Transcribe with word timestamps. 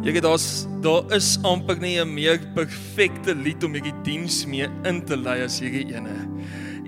Jy 0.00 0.14
weet 0.16 0.24
daar's 0.24 0.64
daar 0.80 1.10
is 1.12 1.34
amper 1.44 1.76
nie 1.76 2.00
'n 2.00 2.08
meer 2.08 2.40
perfekte 2.54 3.34
lied 3.34 3.64
om 3.64 3.74
hierdie 3.76 4.02
diens 4.02 4.46
mee 4.46 4.64
in 4.88 5.04
te 5.04 5.16
lei 5.16 5.42
as 5.44 5.60
hierdie 5.60 5.92
ene. 5.92 6.16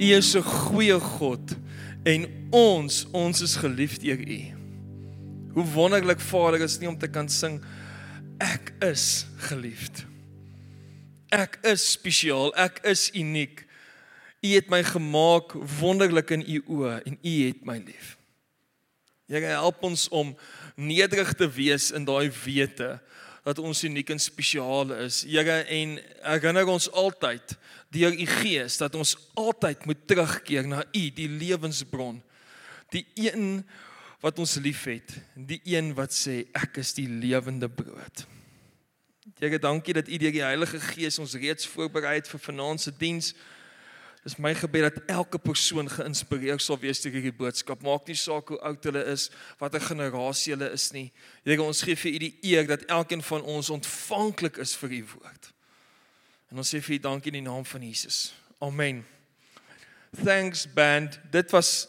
U 0.01 0.07
is 0.17 0.35
'n 0.35 0.43
goeie 0.43 0.99
God 1.01 1.57
en 2.05 2.25
ons, 2.51 3.07
ons 3.13 3.41
is 3.41 3.57
geliefd 3.57 4.01
deur 4.01 4.17
U. 4.17 4.41
Hoe 5.53 5.65
wonderlik 5.75 6.21
Vader 6.21 6.61
is 6.61 6.79
nie 6.81 6.89
om 6.89 6.99
te 6.99 7.09
kan 7.09 7.29
sing 7.29 7.61
ek 8.41 8.73
is 8.81 9.27
geliefd. 9.37 10.07
Ek 11.29 11.59
is 11.63 11.93
spesiaal, 11.93 12.55
ek 12.57 12.81
is 12.85 13.11
uniek. 13.15 13.67
U 14.41 14.49
het 14.49 14.71
my 14.71 14.83
gemaak 14.83 15.53
wonderlik 15.81 16.31
in 16.31 16.45
U 16.49 16.63
oë 16.67 17.03
en 17.05 17.19
U 17.23 17.47
het 17.47 17.65
my 17.65 17.77
lief. 17.77 18.17
Jy 19.29 19.41
help 19.41 19.85
ons 19.85 20.09
om 20.09 20.35
nederig 20.75 21.35
te 21.37 21.49
wees 21.51 21.91
in 21.91 22.05
daai 22.09 22.31
wete 22.45 22.97
dat 23.43 23.59
ons 23.59 23.83
uniek 23.85 24.11
en 24.15 24.21
spesiaal 24.23 24.93
is. 25.03 25.23
Here 25.27 25.63
en 25.67 25.97
herinner 26.23 26.69
ons 26.71 26.87
altyd 26.91 27.57
deur 27.93 28.15
u 28.15 28.27
Gees 28.39 28.79
dat 28.81 28.95
ons 28.95 29.17
altyd 29.39 29.85
moet 29.85 30.05
terugkeer 30.07 30.69
na 30.69 30.85
u, 30.85 31.03
die 31.11 31.29
lewensbron. 31.29 32.23
Die 32.95 33.05
een 33.19 33.65
wat 34.23 34.39
ons 34.39 34.55
liefhet, 34.63 35.17
die 35.35 35.61
een 35.67 35.91
wat 35.99 36.15
sê 36.15 36.45
ek 36.55 36.79
is 36.85 36.95
die 36.95 37.09
lewende 37.11 37.69
brood. 37.69 38.23
Here, 39.43 39.59
dankie 39.59 39.97
dat 39.97 40.07
u 40.07 40.19
deur 40.23 40.35
die 40.35 40.45
Heilige 40.45 40.79
Gees 40.93 41.19
ons 41.19 41.35
reeds 41.35 41.67
voorberei 41.67 42.21
het 42.21 42.31
vir 42.31 42.43
vanaand 42.47 42.85
se 42.85 42.95
diens. 42.95 43.33
Dis 44.23 44.37
my 44.39 44.53
gebed 44.55 44.85
dat 44.87 44.99
elke 45.11 45.39
persoon 45.43 45.89
geïnspireer 45.91 46.61
sal 46.63 46.79
wees 46.79 47.01
deur 47.03 47.17
hierdie 47.17 47.35
boodskap. 47.35 47.81
Maak 47.83 48.07
nie 48.07 48.19
saak 48.19 48.53
hoe 48.55 48.59
oud 48.63 48.85
hulle 48.87 49.03
is, 49.11 49.31
watter 49.59 49.83
generasie 49.83 50.55
hulle 50.55 50.69
is 50.71 50.93
nie. 50.95 51.09
Here, 51.43 51.63
ons 51.63 51.83
gee 51.83 51.99
vir 51.99 52.13
U 52.13 52.21
die 52.23 52.37
eer 52.53 52.69
dat 52.71 52.85
elkeen 52.87 53.25
van 53.27 53.43
ons 53.43 53.73
ontvanklik 53.75 54.61
is 54.63 54.77
vir 54.79 54.95
U 55.01 55.03
woord. 55.17 55.51
En 56.53 56.63
ons 56.63 56.71
sê 56.71 56.79
vir 56.79 57.01
U 57.01 57.01
dankie 57.09 57.35
in 57.35 57.41
die 57.41 57.49
naam 57.49 57.67
van 57.67 57.83
Jesus. 57.83 58.29
Amen. 58.63 59.03
Thanks 60.23 60.69
band. 60.71 61.19
Dit 61.35 61.51
was 61.51 61.89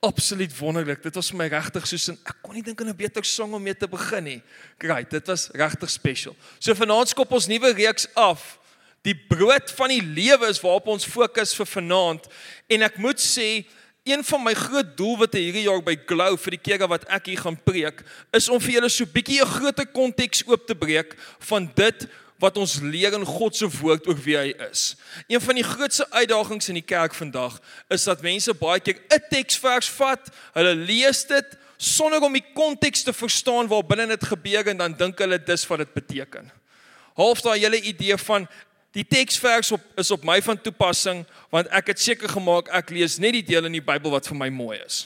absoluut 0.00 0.58
wonderlik. 0.58 1.02
Dit 1.02 1.14
was 1.14 1.28
vir 1.28 1.42
my 1.42 1.48
regtig 1.52 1.86
soos 1.86 2.08
'n 2.08 2.18
ek 2.24 2.36
kon 2.42 2.54
nie 2.54 2.62
dink 2.62 2.80
aan 2.80 2.88
'n 2.88 2.96
beter 2.96 3.24
sang 3.24 3.52
om 3.52 3.62
mee 3.62 3.74
te 3.76 3.88
begin 3.88 4.24
nie. 4.24 4.42
Great, 4.78 5.10
dit 5.10 5.26
was 5.26 5.50
regtig 5.52 5.90
special. 5.90 6.36
So 6.58 6.74
vanaand 6.74 7.08
skop 7.08 7.32
ons 7.32 7.46
nuwe 7.46 7.72
reeks 7.72 8.06
af. 8.14 8.58
Die 9.06 9.14
brood 9.14 9.70
van 9.78 9.92
die 9.94 10.02
lewe 10.02 10.50
is 10.50 10.60
waarop 10.60 10.88
ons 10.96 11.06
fokus 11.06 11.54
vir 11.54 11.68
vanaand 11.76 12.26
en 12.74 12.86
ek 12.86 12.98
moet 12.98 13.22
sê 13.22 13.64
een 14.06 14.22
van 14.26 14.42
my 14.42 14.54
groot 14.54 14.92
doelwitte 14.98 15.38
hierdie 15.38 15.66
jaar 15.66 15.82
by 15.82 15.96
Glow 16.06 16.36
vir 16.38 16.54
die 16.54 16.62
kere 16.62 16.86
wat 16.90 17.06
ek 17.10 17.30
hier 17.30 17.42
gaan 17.42 17.58
preek 17.58 18.02
is 18.34 18.46
om 18.50 18.62
vir 18.62 18.78
julle 18.78 18.90
so 18.90 19.04
'n 19.04 19.14
bietjie 19.14 19.42
'n 19.42 19.54
groter 19.56 19.86
konteks 19.86 20.42
oop 20.46 20.66
te 20.66 20.74
breek 20.74 21.14
van 21.50 21.70
dit 21.74 22.06
wat 22.38 22.56
ons 22.56 22.80
leer 22.82 23.14
in 23.14 23.24
God 23.24 23.56
se 23.56 23.66
woord 23.66 24.06
oor 24.06 24.18
wie 24.24 24.36
hy 24.36 24.54
is. 24.70 24.96
Een 25.28 25.40
van 25.40 25.54
die 25.54 25.64
grootste 25.64 26.06
uitdagings 26.10 26.68
in 26.68 26.74
die 26.74 26.84
kerk 26.84 27.14
vandag 27.14 27.60
is 27.88 28.04
dat 28.04 28.22
mense 28.22 28.54
baie 28.54 28.80
keer 28.80 28.98
'n 29.10 29.22
teksvers 29.30 29.88
vat, 29.88 30.30
hulle 30.54 30.74
lees 30.74 31.24
dit 31.24 31.56
sonder 31.78 32.20
om 32.20 32.32
die 32.32 32.52
konteks 32.54 33.02
te 33.02 33.12
verstaan 33.12 33.68
waarbinne 33.68 34.06
dit 34.06 34.24
gebeur 34.24 34.66
en 34.66 34.76
dan 34.76 34.92
dink 34.92 35.18
hulle 35.18 35.38
dis 35.38 35.66
wat 35.66 35.78
dit 35.78 35.92
beteken. 35.94 36.50
Half 37.16 37.40
daai 37.40 37.60
hele 37.60 37.80
idee 37.80 38.16
van 38.16 38.48
Die 38.96 39.04
teksvers 39.04 39.74
op 39.76 39.82
is 40.00 40.10
op 40.10 40.22
my 40.24 40.38
van 40.40 40.56
toepassing 40.56 41.26
want 41.52 41.68
ek 41.74 41.92
het 41.92 42.00
seker 42.00 42.30
gemaak 42.32 42.70
ek 42.72 42.94
lees 42.96 43.18
net 43.20 43.36
die 43.36 43.44
dele 43.44 43.68
in 43.68 43.76
die 43.76 43.84
Bybel 43.84 44.14
wat 44.14 44.28
vir 44.30 44.38
my 44.40 44.48
mooi 44.48 44.78
is. 44.80 45.04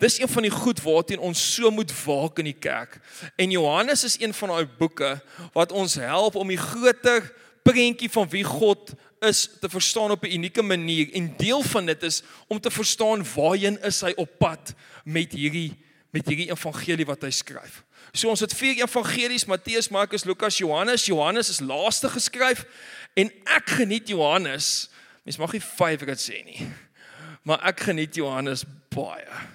Dis 0.00 0.16
een 0.20 0.30
van 0.30 0.46
die 0.46 0.54
goed 0.54 0.80
waarteen 0.80 1.20
ons 1.20 1.40
so 1.54 1.68
moet 1.74 1.92
waak 2.04 2.38
in 2.40 2.48
die 2.48 2.56
kerk. 2.56 3.00
En 3.36 3.50
Johannes 3.50 4.04
is 4.06 4.16
een 4.20 4.32
van 4.32 4.54
daai 4.54 4.70
boeke 4.78 5.18
wat 5.52 5.74
ons 5.76 5.98
help 6.00 6.38
om 6.38 6.48
die 6.48 6.60
groter 6.60 7.26
prentjie 7.66 8.08
van 8.08 8.30
wie 8.32 8.44
God 8.46 8.94
is 9.26 9.48
te 9.60 9.68
verstaan 9.68 10.14
op 10.14 10.24
'n 10.24 10.32
unieke 10.32 10.62
manier 10.62 11.12
en 11.12 11.34
deel 11.36 11.62
van 11.62 11.86
dit 11.86 12.02
is 12.02 12.22
om 12.46 12.60
te 12.60 12.70
verstaan 12.70 13.26
waarheen 13.34 13.82
is 13.82 14.00
hy 14.00 14.12
op 14.16 14.30
pad 14.38 14.72
met 15.04 15.32
hierdie 15.32 15.76
met 16.14 16.26
hierdie 16.26 16.48
evangelie 16.50 17.06
wat 17.08 17.26
hy 17.26 17.30
skryf. 17.34 17.82
So 18.16 18.30
ons 18.32 18.40
het 18.40 18.54
vier 18.56 18.80
evangelies 18.80 19.44
Matteus, 19.46 19.90
Markus, 19.92 20.24
Lukas, 20.24 20.58
Johannes. 20.58 21.04
Johannes 21.06 21.50
is 21.52 21.60
laaste 21.60 22.08
geskryf 22.08 22.64
En 23.18 23.30
ek 23.56 23.78
geniet 23.80 24.08
Johannes. 24.08 24.88
Mens 25.26 25.38
mag 25.40 25.54
nie 25.56 25.62
favorite 25.62 26.22
sê 26.22 26.42
nie. 26.46 26.60
Maar 27.46 27.64
ek 27.72 27.88
geniet 27.88 28.18
Johannes 28.18 28.64
baie. 28.94 29.46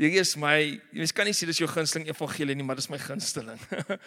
Hierdie 0.00 0.22
is 0.22 0.32
my, 0.40 0.56
mens 0.96 1.12
kan 1.14 1.28
nie 1.28 1.34
sê 1.36 1.46
dis 1.46 1.60
jou 1.60 1.68
gunsteling 1.70 2.08
evangelie 2.08 2.56
nie, 2.56 2.64
maar 2.66 2.78
dis 2.78 2.88
my 2.90 2.98
gunsteling. 3.02 3.60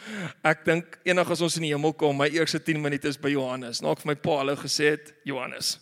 ek 0.52 0.64
dink 0.66 0.98
eendag 1.08 1.30
as 1.36 1.44
ons 1.46 1.60
in 1.60 1.68
die 1.68 1.74
hemel 1.76 1.94
kom, 1.96 2.18
my 2.18 2.28
eerste 2.34 2.60
10 2.60 2.82
minute 2.84 3.08
is 3.08 3.20
by 3.22 3.32
Johannes. 3.32 3.84
Nou 3.84 3.94
ek 3.94 4.02
vir 4.04 4.12
my 4.16 4.18
pa 4.26 4.40
hallo 4.42 4.58
gesê 4.60 4.96
het, 4.96 5.14
Johannes. 5.28 5.76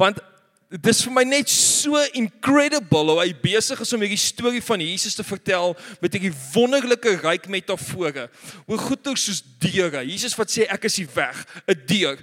Want 0.00 0.22
dis 0.70 1.02
vir 1.06 1.12
my 1.14 1.22
net 1.26 1.50
so 1.52 2.00
incredible 2.18 3.12
hoe 3.12 3.20
hy 3.22 3.30
besig 3.38 3.80
is 3.82 3.92
om 3.94 4.02
hierdie 4.02 4.18
storie 4.18 4.62
van 4.64 4.82
Jesus 4.82 5.14
te 5.14 5.24
vertel 5.26 5.76
met 6.02 6.16
hierdie 6.16 6.34
wonderlike 6.54 7.16
ryk 7.22 7.46
metafore. 7.52 8.26
Hoe 8.66 8.78
goeie 8.78 9.14
soos 9.14 9.44
deure. 9.62 10.02
Jesus 10.08 10.34
wat 10.38 10.50
sê 10.50 10.66
ek 10.66 10.88
is 10.90 10.98
die 10.98 11.08
weg, 11.14 11.46
'n 11.68 11.78
deur. 11.86 12.18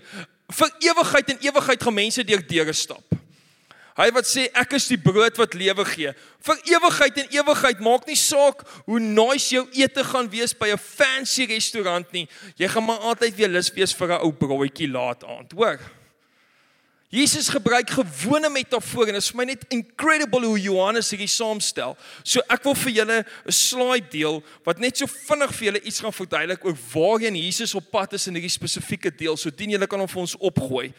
Vir 0.52 0.70
ewigheid 0.92 1.30
en 1.30 1.40
ewigheid 1.40 1.84
gaan 1.84 1.94
mense 1.94 2.24
deur 2.24 2.44
deure 2.44 2.74
stap. 2.74 3.16
Hy 3.96 4.09
wat 4.12 4.26
sê 4.26 4.50
ek 4.58 4.74
is 4.74 4.88
die 4.90 4.98
brood 4.98 5.38
wat 5.38 5.54
lewe 5.54 5.86
gee. 5.86 6.14
Vir 6.42 6.58
ewigheid 6.66 7.18
en 7.18 7.30
ewigheid 7.30 7.80
maak 7.80 8.08
nie 8.08 8.18
saak 8.18 8.66
hoe 8.88 9.00
nice 9.00 9.54
jou 9.54 9.68
ete 9.72 10.04
gaan 10.04 10.30
wees 10.30 10.54
by 10.54 10.74
'n 10.74 10.78
fancy 10.78 11.46
restaurant 11.46 12.12
nie. 12.12 12.28
Jy 12.58 12.68
gaan 12.68 12.86
maar 12.86 13.00
altyd 13.00 13.36
weer 13.36 13.50
lus 13.50 13.70
wees 13.70 13.94
vir 13.94 14.08
'n 14.08 14.22
ou 14.25 14.31
broodjie 14.31 14.90
laat 14.90 15.24
aand, 15.24 15.52
hoor. 15.54 15.80
Jesus 17.13 17.46
gebruik 17.53 17.91
gewone 17.94 18.50
metafore 18.50 19.12
en 19.12 19.19
dit 19.19 19.22
is 19.22 19.29
vir 19.29 19.38
my 19.38 19.46
net 19.46 19.66
incredible 19.69 20.47
hoe 20.50 20.57
Johannes 20.57 21.12
hierdie 21.13 21.29
saamstel. 21.29 21.94
So 22.25 22.41
ek 22.50 22.63
wil 22.66 22.74
vir 22.74 22.96
julle 22.96 23.18
'n 23.22 23.53
slide 23.53 24.09
deel 24.09 24.41
wat 24.66 24.79
net 24.81 24.97
so 24.97 25.06
vinnig 25.06 25.53
vir 25.53 25.68
julle 25.68 25.81
iets 25.85 26.00
gaan 26.01 26.16
verduidelik 26.16 26.66
oor 26.66 26.78
waarheen 26.94 27.38
Jesus 27.38 27.75
op 27.75 27.91
pad 27.91 28.13
is 28.18 28.25
in 28.28 28.34
hierdie 28.34 28.50
spesifieke 28.50 29.13
deel. 29.13 29.38
So 29.38 29.51
dien 29.51 29.69
julle 29.69 29.88
kan 29.88 30.00
hom 30.00 30.09
vir 30.09 30.22
ons 30.22 30.35
opgooi. 30.41 30.90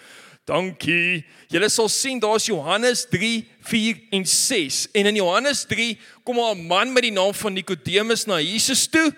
Dankie. 0.46 1.24
Julle 1.48 1.68
sal 1.68 1.88
sien 1.88 2.20
daar's 2.20 2.46
Johannes 2.46 3.06
3, 3.10 3.48
4 3.60 4.00
en 4.12 4.26
6. 4.26 4.88
En 4.92 5.06
in 5.06 5.16
Johannes 5.16 5.64
3 5.64 5.98
kom 6.22 6.38
'n 6.38 6.66
man 6.66 6.92
met 6.92 7.02
die 7.02 7.12
naam 7.12 7.34
van 7.34 7.52
Nikodemus 7.54 8.26
na 8.26 8.38
Jesus 8.38 8.86
toe. 8.86 9.10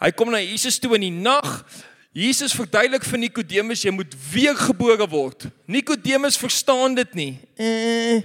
Hy 0.00 0.10
kom 0.12 0.30
na 0.30 0.40
Jesus 0.40 0.78
toe 0.78 0.94
in 0.94 1.00
die 1.00 1.10
nag 1.10 1.64
Jesus 2.16 2.54
verduidelik 2.56 3.04
vir 3.04 3.20
Nikodemus 3.20 3.82
jy 3.84 3.92
moet 3.92 4.14
weergebore 4.32 5.06
word. 5.10 5.48
Nikodemus 5.68 6.38
verstaan 6.40 6.96
dit 6.96 7.14
nie. 7.14 7.32
Eh. 7.60 8.24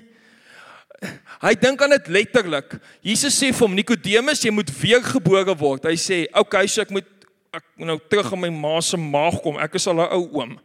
Hy 1.44 1.52
dink 1.60 1.82
aan 1.84 1.92
dit 1.98 2.08
letterlik. 2.16 2.78
Jesus 3.04 3.36
sê 3.36 3.52
vir 3.52 3.66
hom 3.66 3.76
Nikodemus 3.76 4.44
jy 4.46 4.54
moet 4.56 4.72
weergebore 4.80 5.56
word. 5.60 5.84
Hy 5.84 5.98
sê, 6.00 6.24
"Oké, 6.32 6.40
okay, 6.40 6.68
so 6.68 6.82
ek 6.82 6.92
moet 6.92 7.08
ek 7.54 7.64
nou 7.78 8.00
terug 8.10 8.32
in 8.34 8.40
my 8.40 8.50
ma 8.50 8.80
se 8.82 8.98
maag 8.98 9.42
kom. 9.44 9.60
Ek 9.60 9.76
is 9.76 9.88
al 9.88 10.00
'n 10.00 10.14
ou 10.16 10.30
oom." 10.40 10.60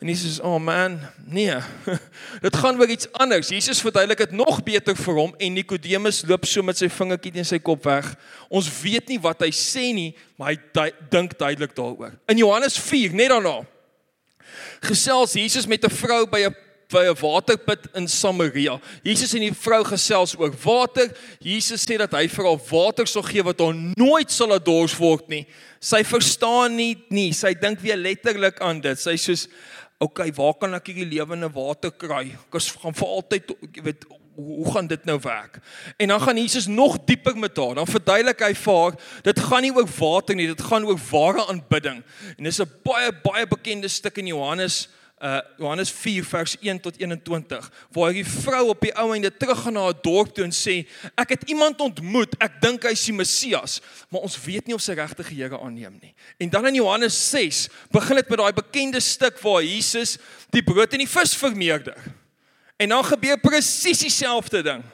En 0.00 0.08
Jesus 0.08 0.38
sê, 0.38 0.42
"Oh 0.42 0.58
man, 0.58 1.00
nee. 1.24 1.56
Dit 2.44 2.56
gaan 2.56 2.80
oor 2.80 2.88
iets 2.88 3.12
anders." 3.12 3.48
Jesus 3.48 3.80
verduidelik 3.80 4.18
dit 4.18 4.30
nog 4.30 4.62
beter 4.62 4.96
vir 4.96 5.14
hom 5.14 5.34
en 5.36 5.52
Nikodemus 5.52 6.22
loop 6.26 6.46
so 6.48 6.62
met 6.62 6.78
sy 6.80 6.88
vingertjie 6.88 7.32
teen 7.32 7.44
sy 7.44 7.58
kop 7.60 7.84
weg. 7.84 8.08
Ons 8.48 8.70
weet 8.80 9.12
nie 9.12 9.20
wat 9.20 9.44
hy 9.44 9.50
sê 9.52 9.90
nie, 9.92 10.14
maar 10.40 10.54
hy 10.54 10.88
dink 11.12 11.36
duidelik 11.38 11.76
daaroor. 11.76 12.16
In 12.32 12.40
Johannes 12.40 12.78
4, 12.80 13.12
net 13.12 13.28
daarna, 13.28 13.60
gesels 14.80 15.36
Jesus 15.36 15.68
met 15.68 15.84
'n 15.84 15.92
vrou 15.92 16.24
by 16.26 16.48
'n 16.48 16.56
by 16.90 17.04
'n 17.06 17.20
waterput 17.20 17.86
in 17.94 18.08
Samaria. 18.08 18.80
Jesus 19.02 19.34
en 19.34 19.40
die 19.40 19.54
vrou 19.54 19.84
gesels 19.84 20.34
oor 20.38 20.52
water. 20.64 21.12
Jesus 21.38 21.84
sê 21.84 21.98
dat 21.98 22.12
hy 22.12 22.26
vir 22.28 22.44
haar 22.44 22.60
water 22.70 23.06
sal 23.06 23.22
gee 23.22 23.42
wat 23.42 23.60
haar 23.60 23.74
nooit 23.94 24.30
sal 24.30 24.58
dors 24.58 24.96
word 24.96 25.28
nie. 25.28 25.46
Sy 25.80 26.02
verstaan 26.04 26.76
nie 26.76 26.96
nie. 27.08 27.32
Sy 27.32 27.54
dink 27.54 27.80
weer 27.80 27.96
letterlik 27.96 28.60
aan 28.60 28.80
dit. 28.80 28.98
Sy 28.98 29.16
soos 29.16 29.46
okay, 30.00 30.30
waar 30.32 30.56
kan 30.56 30.74
ek 30.78 30.88
hierdie 30.90 31.10
lewende 31.18 31.50
water 31.52 31.92
kry? 31.92 32.30
Ek 32.32 32.56
is 32.58 32.70
gaan 32.80 32.96
vir 32.96 33.14
altyd, 33.18 33.52
weet, 33.84 34.06
hoe 34.40 34.68
gaan 34.72 34.86
dit 34.88 35.04
nou 35.04 35.18
werk? 35.20 35.58
En 36.00 36.08
dan 36.08 36.22
gaan 36.22 36.38
Jesus 36.40 36.66
nog 36.66 36.96
dieper 37.04 37.36
met 37.36 37.56
haar. 37.56 37.74
Dan 37.74 37.86
verduidelik 37.86 38.40
hy 38.40 38.54
vir 38.56 38.78
haar, 38.78 38.96
dit 39.26 39.42
gaan 39.50 39.66
nie 39.66 39.72
oor 39.76 39.90
water 39.98 40.38
nie, 40.38 40.48
dit 40.48 40.62
gaan 40.70 40.86
oor 40.88 41.00
ware 41.10 41.44
aanbidding. 41.52 42.00
En 42.38 42.48
dis 42.48 42.60
'n 42.60 42.70
baie 42.84 43.12
baie 43.12 43.46
bekende 43.46 43.88
stuk 43.88 44.16
in 44.18 44.32
Johannes 44.32 44.88
uh 45.20 45.40
Johannes 45.58 45.90
4 45.92 46.24
vers 46.24 46.56
1 46.60 46.80
tot 46.80 46.96
21 46.96 47.66
waar 47.92 48.08
hierdie 48.08 48.32
vrou 48.40 48.70
op 48.72 48.80
die 48.80 48.92
ou 48.96 49.10
einde 49.12 49.28
teruggaan 49.36 49.76
na 49.76 49.82
haar 49.90 49.98
dorp 50.00 50.30
toe 50.32 50.46
en 50.46 50.54
sê 50.56 50.78
ek 51.12 51.34
het 51.34 51.44
iemand 51.52 51.82
ontmoet 51.84 52.38
ek 52.40 52.56
dink 52.62 52.86
hy's 52.88 53.02
die 53.04 53.16
Messias. 53.18 53.80
Maar 54.08 54.24
ons 54.24 54.38
weet 54.46 54.64
nie 54.64 54.76
of 54.76 54.80
sy 54.80 54.96
regtig 54.96 55.28
die 55.28 55.42
Here 55.42 55.60
aanneem 55.60 55.98
nie. 56.00 56.14
En 56.40 56.48
dan 56.48 56.70
in 56.72 56.80
Johannes 56.80 57.18
6 57.28 57.66
begin 57.92 58.16
dit 58.16 58.32
met 58.32 58.40
daai 58.40 58.56
bekende 58.56 59.04
stuk 59.04 59.36
waar 59.44 59.60
Jesus 59.60 60.16
die 60.56 60.64
brood 60.64 60.96
en 60.96 61.04
die 61.04 61.12
vis 61.12 61.36
vermeerder. 61.36 62.00
En 62.80 62.96
dan 62.96 63.04
gebeur 63.04 63.36
presies 63.44 64.00
dieselfde 64.00 64.64
ding. 64.64 64.84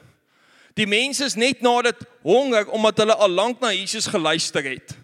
Die 0.75 0.90
mense 0.90 1.25
is 1.25 1.38
net 1.38 1.62
nadat 1.62 2.02
honger 2.26 2.67
omdat 2.75 2.99
hulle 3.05 3.14
al 3.14 3.31
lank 3.31 3.62
na 3.62 3.70
Jesus 3.70 4.11
geluister 4.11 4.67
het 4.75 4.96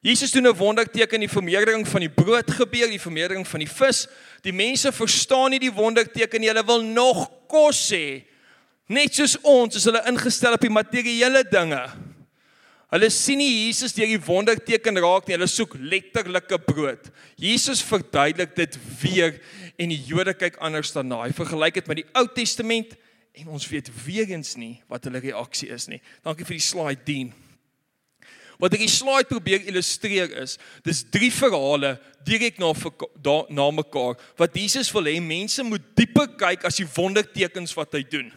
Jesus 0.00 0.30
doen 0.30 0.46
'n 0.46 0.56
wonderteken, 0.56 1.20
die 1.20 1.28
vermeerdering 1.28 1.88
van 1.88 2.00
die 2.00 2.10
brood 2.10 2.50
gebeur, 2.50 2.88
die 2.88 3.00
vermeerdering 3.00 3.48
van 3.48 3.60
die 3.60 3.68
vis. 3.68 4.06
Die 4.40 4.52
mense 4.52 4.92
verstaan 4.92 5.50
nie 5.50 5.58
die 5.58 5.72
wonderteken 5.72 6.40
nie. 6.40 6.48
Hulle 6.48 6.64
wil 6.64 6.82
nog 6.82 7.30
kos 7.46 7.90
hê. 7.90 8.24
Net 8.86 9.14
soos 9.14 9.36
ons, 9.42 9.76
is 9.76 9.84
hulle 9.84 10.02
ingestel 10.06 10.52
op 10.52 10.60
die 10.60 10.70
materiële 10.70 11.44
dinge. 11.50 11.90
Hulle 12.90 13.10
sien 13.10 13.38
nie 13.38 13.66
Jesus 13.66 13.92
deur 13.92 14.06
die 14.06 14.24
wonderteken 14.24 14.98
raak 14.98 15.28
nie. 15.28 15.36
Hulle 15.36 15.46
soek 15.46 15.76
letterlike 15.78 16.58
brood. 16.58 17.10
Jesus 17.36 17.82
verduidelik 17.82 18.56
dit 18.56 18.78
weer 19.02 19.38
en 19.78 19.92
die 19.92 20.02
Jode 20.06 20.34
kyk 20.34 20.56
anders 20.56 20.92
daarna. 20.92 21.22
Hy 21.22 21.32
vergelyk 21.36 21.74
dit 21.74 21.86
met 21.86 21.96
die 21.96 22.08
Ou 22.14 22.26
Testament 22.34 22.96
en 23.32 23.48
ons 23.48 23.68
weet 23.68 23.90
weer 24.06 24.26
eens 24.32 24.56
nie 24.56 24.82
wat 24.88 25.04
hulle 25.04 25.20
reaksie 25.22 25.68
is 25.68 25.86
nie. 25.88 26.00
Dankie 26.24 26.48
vir 26.48 26.56
die 26.56 26.66
slide 26.66 27.04
10. 27.04 27.49
Wat 28.60 28.74
ek 28.76 28.84
die 28.84 28.92
slide 28.92 29.28
probeer 29.30 29.64
illustreer 29.70 30.34
is, 30.42 30.58
dis 30.84 31.00
drie 31.08 31.30
verhale 31.32 31.94
direk 32.28 32.58
na 32.60 32.74
na 33.48 33.70
mekaar 33.72 34.18
wat 34.36 34.56
Jesus 34.56 34.92
wil 34.92 35.08
hê 35.08 35.16
mense 35.24 35.64
moet 35.64 35.84
dieper 35.96 36.28
kyk 36.36 36.66
as 36.68 36.76
die 36.76 36.88
wondertekens 36.96 37.72
wat 37.78 37.96
hy 37.96 38.04
doen. 38.04 38.28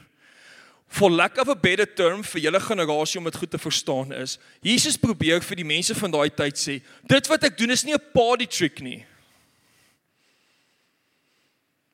For 0.88 1.10
lack 1.12 1.40
of 1.42 1.50
a 1.50 1.56
better 1.58 1.90
term 1.90 2.22
vir 2.24 2.46
julle 2.46 2.60
generasie 2.62 3.20
om 3.20 3.28
dit 3.28 3.40
goed 3.42 3.52
te 3.52 3.60
verstaan 3.60 4.14
is, 4.14 4.38
Jesus 4.62 4.98
probeer 5.02 5.42
vir 5.42 5.60
die 5.60 5.68
mense 5.68 5.96
van 5.98 6.14
daai 6.14 6.30
tyd 6.30 6.60
sê, 6.62 6.80
dit 7.10 7.30
wat 7.32 7.48
ek 7.50 7.58
doen 7.58 7.74
is 7.74 7.84
nie 7.84 7.96
'n 7.98 8.12
party 8.14 8.46
trick 8.46 8.80
nie. 8.80 9.04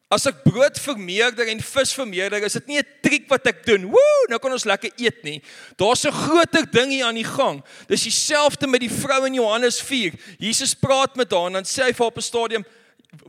As 0.10 0.26
ek 0.26 0.40
brood 0.42 0.78
vermeerder 0.82 1.52
en 1.52 1.60
vis 1.62 1.92
vermeerder, 1.94 2.42
is 2.42 2.56
dit 2.58 2.68
nie 2.68 2.80
'n 2.80 2.88
triek 3.06 3.28
wat 3.30 3.46
ek 3.46 3.66
doen. 3.66 3.86
Woe, 3.94 4.26
nou 4.30 4.40
kan 4.40 4.52
ons 4.52 4.66
lekker 4.66 4.90
eet 4.98 5.24
nie. 5.24 5.42
Daar's 5.78 6.04
'n 6.04 6.12
groter 6.12 6.66
ding 6.66 6.90
hier 6.90 7.06
aan 7.06 7.16
die 7.16 7.24
gang. 7.24 7.64
Dis 7.88 8.04
dieselfde 8.04 8.68
met 8.68 8.82
die 8.82 8.90
vrou 8.90 9.26
in 9.26 9.36
Johannes 9.36 9.80
4. 9.82 10.14
Jesus 10.40 10.74
praat 10.74 11.16
met 11.16 11.32
haar 11.32 11.46
en 11.46 11.54
dan 11.54 11.64
sê 11.64 11.84
hy 11.84 11.94
vir 11.94 12.06
haar 12.06 12.12
op 12.12 12.18
'n 12.18 12.22
stadium, 12.22 12.66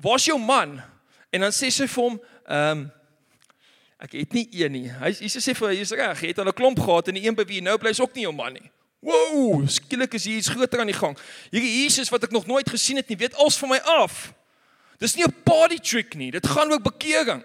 "Waar's 0.01 0.25
jou 0.25 0.39
man?" 0.39 0.83
En 1.31 1.41
dan 1.41 1.53
sê 1.53 1.71
sy 1.71 1.87
vir 1.87 2.03
hom, 2.03 2.21
"Ehm 2.49 2.79
um, 2.79 2.93
ek 4.01 4.13
het 4.13 4.33
nie 4.33 4.49
een 4.51 4.73
nie." 4.73 4.89
Hy 4.89 5.11
Jesus 5.21 5.45
sê 5.45 5.55
vir 5.55 5.67
haar, 5.69 5.77
"Jy's 5.77 5.91
reg, 5.91 6.21
jy 6.21 6.29
het 6.29 6.39
al 6.39 6.49
'n 6.49 6.53
klomp 6.53 6.79
gehad 6.79 7.09
en 7.09 7.15
die 7.15 7.27
een 7.27 7.35
by 7.35 7.45
wie 7.45 7.61
jy 7.61 7.63
nou 7.63 7.79
bly 7.79 7.91
is 7.91 8.01
ook 8.01 8.15
nie 8.15 8.23
jou 8.23 8.33
man 8.33 8.53
nie." 8.53 8.71
Woe, 9.01 9.69
skielik 9.69 10.15
is 10.15 10.25
hier 10.25 10.37
iets 10.37 10.49
groter 10.49 10.81
aan 10.81 10.87
die 10.87 10.95
gang. 10.95 11.19
Hierdie 11.51 11.83
Jesus 11.83 12.09
wat 12.09 12.25
ek 12.25 12.31
nog 12.31 12.47
nooit 12.47 12.69
gesien 12.69 12.97
het 12.97 13.09
nie, 13.09 13.17
weet 13.17 13.35
alles 13.35 13.57
van 13.57 13.69
my 13.69 13.79
af. 13.79 14.33
Dis 15.01 15.17
nie 15.17 15.25
'n 15.25 15.43
party 15.45 15.79
trick 15.79 16.15
nie. 16.15 16.31
Dit 16.31 16.47
gaan 16.47 16.73
oor 16.73 16.81
bekering. 16.81 17.43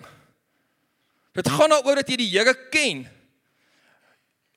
Dit 1.35 1.49
gaan 1.49 1.69
daaroor 1.69 1.95
dat 1.95 2.09
jy 2.09 2.15
die 2.15 2.31
Here 2.31 2.55
ken. 2.71 3.05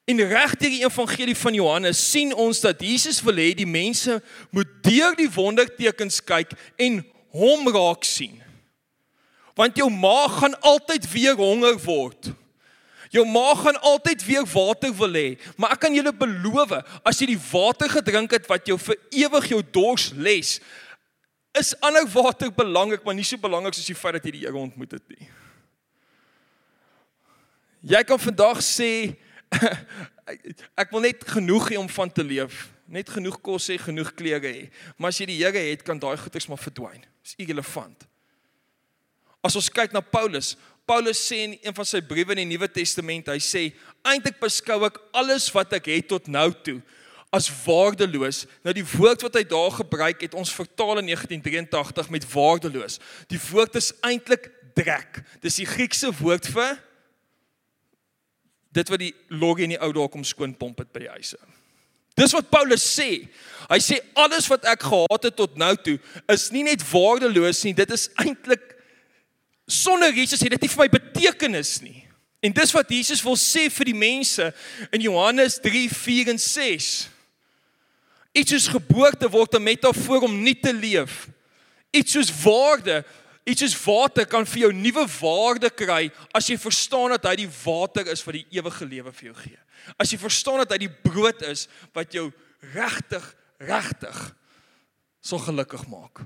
En 0.08 0.20
regtig 0.24 0.70
die 0.72 0.84
evangelie 0.84 1.36
van 1.36 1.54
Johannes 1.54 2.10
sien 2.10 2.32
ons 2.34 2.60
dat 2.60 2.80
Jesus 2.80 3.20
wil 3.22 3.36
hê 3.36 3.50
die 3.54 3.68
mense 3.68 4.22
moet 4.50 4.70
deur 4.86 5.16
die 5.18 5.28
wondertekens 5.28 6.22
kyk 6.24 6.54
en 6.80 7.02
hom 7.34 7.68
raak 7.68 8.06
sien. 8.08 8.38
Want 9.58 9.76
jou 9.76 9.90
maag 9.90 10.38
gaan 10.38 10.54
altyd 10.60 11.10
weer 11.12 11.36
honger 11.36 11.76
word. 11.82 12.30
Jou 13.12 13.26
maag 13.26 13.62
gaan 13.66 13.80
altyd 13.80 14.24
weer 14.24 14.46
water 14.52 14.92
wil 14.94 15.12
hê, 15.16 15.28
maar 15.56 15.74
ek 15.76 15.80
kan 15.86 15.94
julle 15.96 16.12
beloof, 16.12 16.74
as 17.08 17.20
jy 17.20 17.30
die 17.32 17.44
water 17.50 17.88
gedrink 17.88 18.34
het 18.36 18.48
wat 18.48 18.68
jou 18.68 18.76
vir 18.80 18.98
ewig 19.24 19.48
jou 19.48 19.62
dors 19.72 20.10
les, 20.16 20.58
is 21.60 21.74
ander 21.80 22.06
water 22.12 22.50
belangrik, 22.52 23.04
maar 23.04 23.16
nie 23.16 23.26
so 23.26 23.40
belangrik 23.40 23.76
soos 23.76 23.88
die 23.90 23.96
feit 23.98 24.18
dat 24.18 24.26
jy 24.26 24.34
die 24.38 24.44
Here 24.46 24.58
ontmoet 24.58 24.96
het 24.96 25.04
nie. 25.12 25.28
Jy 27.94 28.02
kan 28.06 28.20
vandag 28.20 28.62
sê 28.64 28.90
ek 30.82 30.90
wil 30.92 31.06
net 31.06 31.22
genoeg 31.28 31.70
hê 31.72 31.78
om 31.80 31.88
van 31.88 32.10
te 32.12 32.24
leef, 32.26 32.66
net 32.90 33.10
genoeg 33.12 33.38
kos 33.44 33.68
hê, 33.72 33.78
genoeg 33.80 34.10
klere 34.18 34.50
hê. 34.50 34.66
Maar 34.98 35.14
as 35.14 35.20
jy 35.22 35.28
die 35.30 35.38
Here 35.40 35.62
het, 35.70 35.84
kan 35.86 36.00
daai 36.00 36.16
goeders 36.20 36.48
maar 36.50 36.60
verdwyn. 36.60 37.04
Dis 37.24 37.38
irrelevant. 37.38 38.08
As 39.44 39.56
ons 39.56 39.70
kyk 39.70 39.94
na 39.94 40.02
Paulus, 40.02 40.56
Paulus 40.88 41.20
sê 41.20 41.42
in 41.44 41.58
een 41.60 41.74
van 41.76 41.86
sy 41.86 42.00
briewe 42.04 42.32
in 42.34 42.42
die 42.42 42.50
Nuwe 42.54 42.68
Testament, 42.72 43.28
hy 43.28 43.40
sê 43.44 43.68
eintlik 44.08 44.40
beskou 44.40 44.80
ek 44.88 44.98
alles 45.16 45.50
wat 45.54 45.74
ek 45.76 45.90
het 45.92 46.08
tot 46.10 46.30
nou 46.32 46.48
toe 46.64 46.80
as 47.34 47.48
waardeloos. 47.64 48.44
Nou 48.64 48.74
die 48.76 48.86
woord 48.86 49.22
wat 49.26 49.36
hy 49.36 49.44
daar 49.48 49.74
gebruik 49.80 50.22
het 50.24 50.34
ons 50.38 50.52
vertaal 50.54 51.02
in 51.02 51.10
1983 51.12 52.08
met 52.14 52.26
waardeloos. 52.32 52.98
Die 53.28 53.40
woord 53.50 53.76
is 53.80 53.92
eintlik 54.00 54.50
drek. 54.78 55.22
Dis 55.44 55.60
die 55.60 55.68
Griekse 55.68 56.12
woord 56.20 56.48
vir 56.54 56.78
dit 58.78 58.90
wat 58.92 59.00
die 59.00 59.14
loggie 59.32 59.64
in 59.66 59.74
die 59.74 59.80
ou 59.82 59.90
daar 59.96 60.10
kom 60.12 60.24
skoonpomp 60.26 60.84
het 60.84 60.90
by 60.94 61.06
die 61.06 61.14
huise. 61.16 61.38
Dis 62.18 62.34
wat 62.34 62.50
Paulus 62.50 62.82
sê. 62.82 63.26
Hy 63.70 63.78
sê 63.82 64.00
alles 64.18 64.48
wat 64.50 64.66
ek 64.68 64.88
gehad 64.90 65.28
het 65.28 65.36
tot 65.38 65.56
nou 65.60 65.72
toe 65.82 65.96
is 66.30 66.48
nie 66.54 66.64
net 66.66 66.82
waardeloos 66.90 67.62
nie, 67.66 67.74
dit 67.76 67.94
is 67.94 68.08
eintlik 68.18 68.74
sonder 69.68 70.14
Jesus 70.16 70.40
het 70.40 70.54
dit 70.56 70.64
nie 70.64 70.72
vir 70.72 70.84
my 70.84 70.88
betekenis 70.96 71.78
nie. 71.84 72.02
En 72.40 72.54
dis 72.54 72.72
wat 72.72 72.90
Jesus 72.90 73.22
wil 73.26 73.36
sê 73.40 73.66
vir 73.72 73.90
die 73.90 73.98
mense 73.98 74.52
in 74.94 75.02
Johannes 75.02 75.58
3:4 75.62 76.32
en 76.32 76.38
6. 76.38 77.08
Iets 78.38 78.54
soos 78.54 78.68
geboorte 78.70 79.28
word 79.30 79.54
'n 79.54 79.62
metafoor 79.62 80.22
om 80.22 80.42
nie 80.42 80.54
te 80.54 80.72
leef. 80.72 81.28
Iets 81.90 82.12
soos 82.12 82.30
waarde, 82.42 83.04
iets 83.44 83.60
soos 83.60 83.84
water 83.84 84.26
kan 84.26 84.46
vir 84.46 84.58
jou 84.58 84.72
nuwe 84.72 85.06
waarde 85.20 85.70
kry 85.70 86.10
as 86.32 86.46
jy 86.46 86.58
verstaan 86.58 87.10
dat 87.16 87.24
hy 87.24 87.36
die 87.36 87.50
water 87.64 88.06
is 88.06 88.24
wat 88.24 88.34
die 88.34 88.46
ewige 88.50 88.84
lewe 88.84 89.12
vir 89.12 89.32
jou 89.32 89.34
gee. 89.34 89.58
As 89.96 90.10
jy 90.10 90.18
verstaan 90.18 90.58
dat 90.58 90.70
hy 90.70 90.78
die 90.78 90.96
brood 91.02 91.42
is 91.42 91.68
wat 91.92 92.12
jou 92.12 92.32
regtig, 92.74 93.34
regtig 93.58 94.34
so 95.20 95.38
gelukkig 95.38 95.86
maak. 95.88 96.22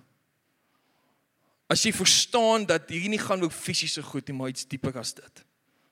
As 1.71 1.83
jy 1.87 1.93
verstaan 1.93 2.67
dat 2.67 2.91
hierdie 2.91 3.15
nie 3.15 3.23
gaan 3.23 3.43
oor 3.43 3.55
fisiese 3.55 4.03
goed 4.03 4.29
nie, 4.29 4.37
maar 4.37 4.53
iets 4.53 4.67
dieper 4.69 4.99
as 4.99 5.15
dit. 5.15 5.45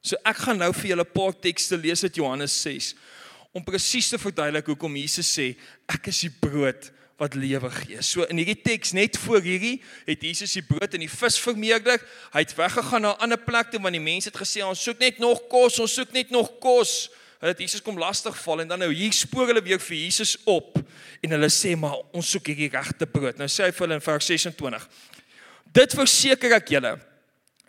So 0.03 0.17
ek 0.25 0.45
gaan 0.45 0.61
nou 0.61 0.73
vir 0.73 0.91
julle 0.93 1.05
'n 1.05 1.13
paar 1.13 1.33
tekste 1.33 1.77
lees 1.77 2.03
uit 2.05 2.17
Johannes 2.17 2.53
6 2.63 2.95
om 3.53 3.65
presies 3.67 4.09
te 4.13 4.19
verduidelik 4.19 4.71
hoekom 4.71 4.97
Jesus 5.01 5.31
sê 5.39 5.53
ek 5.91 6.11
is 6.13 6.25
die 6.27 6.33
brood 6.43 6.91
wat 7.21 7.35
lewe 7.37 7.69
gee. 7.75 8.01
So 8.01 8.25
in 8.33 8.39
hierdie 8.41 8.57
teks 8.57 8.95
net 8.97 9.19
voor 9.21 9.43
hierdie 9.45 9.77
het 10.07 10.23
Jesus 10.25 10.55
die 10.57 10.65
brood 10.65 10.95
en 10.97 11.03
die 11.05 11.11
vis 11.11 11.37
vermeerder. 11.43 12.01
Hy 12.33 12.45
het 12.47 12.55
weggegaan 12.57 13.05
na 13.05 13.13
'n 13.13 13.23
ander 13.27 13.39
plek 13.39 13.71
toe 13.71 13.81
want 13.81 13.93
die 13.93 14.01
mense 14.01 14.31
het 14.31 14.39
gesê 14.41 14.65
ons 14.65 14.83
soek 14.83 14.99
net 14.99 15.19
nog 15.19 15.49
kos, 15.49 15.79
ons 15.79 15.95
soek 15.95 16.13
net 16.13 16.31
nog 16.31 16.59
kos. 16.61 17.11
Hulle 17.41 17.53
het 17.53 17.61
Jesus 17.61 17.83
kom 17.83 17.99
lastig 17.99 18.37
val 18.37 18.61
en 18.61 18.69
dan 18.69 18.79
nou 18.79 18.93
hier 18.93 19.13
spoor 19.13 19.47
hulle 19.47 19.63
weer 19.63 19.81
vir 19.81 19.97
Jesus 19.97 20.37
op 20.45 20.79
en 21.23 21.31
hulle 21.31 21.49
sê 21.49 21.77
maar 21.77 21.97
ons 22.13 22.31
soek 22.31 22.47
hierdie 22.47 22.71
regte 22.73 23.07
brood. 23.07 23.37
Nou 23.39 23.49
sê 23.49 23.65
hy 23.65 23.73
vir 23.73 23.87
hulle 23.87 23.95
in 23.95 24.01
vers 24.01 24.27
26. 24.27 24.89
Dit 25.73 25.93
verseker 25.93 26.53
ek 26.53 26.69
julle. 26.69 27.10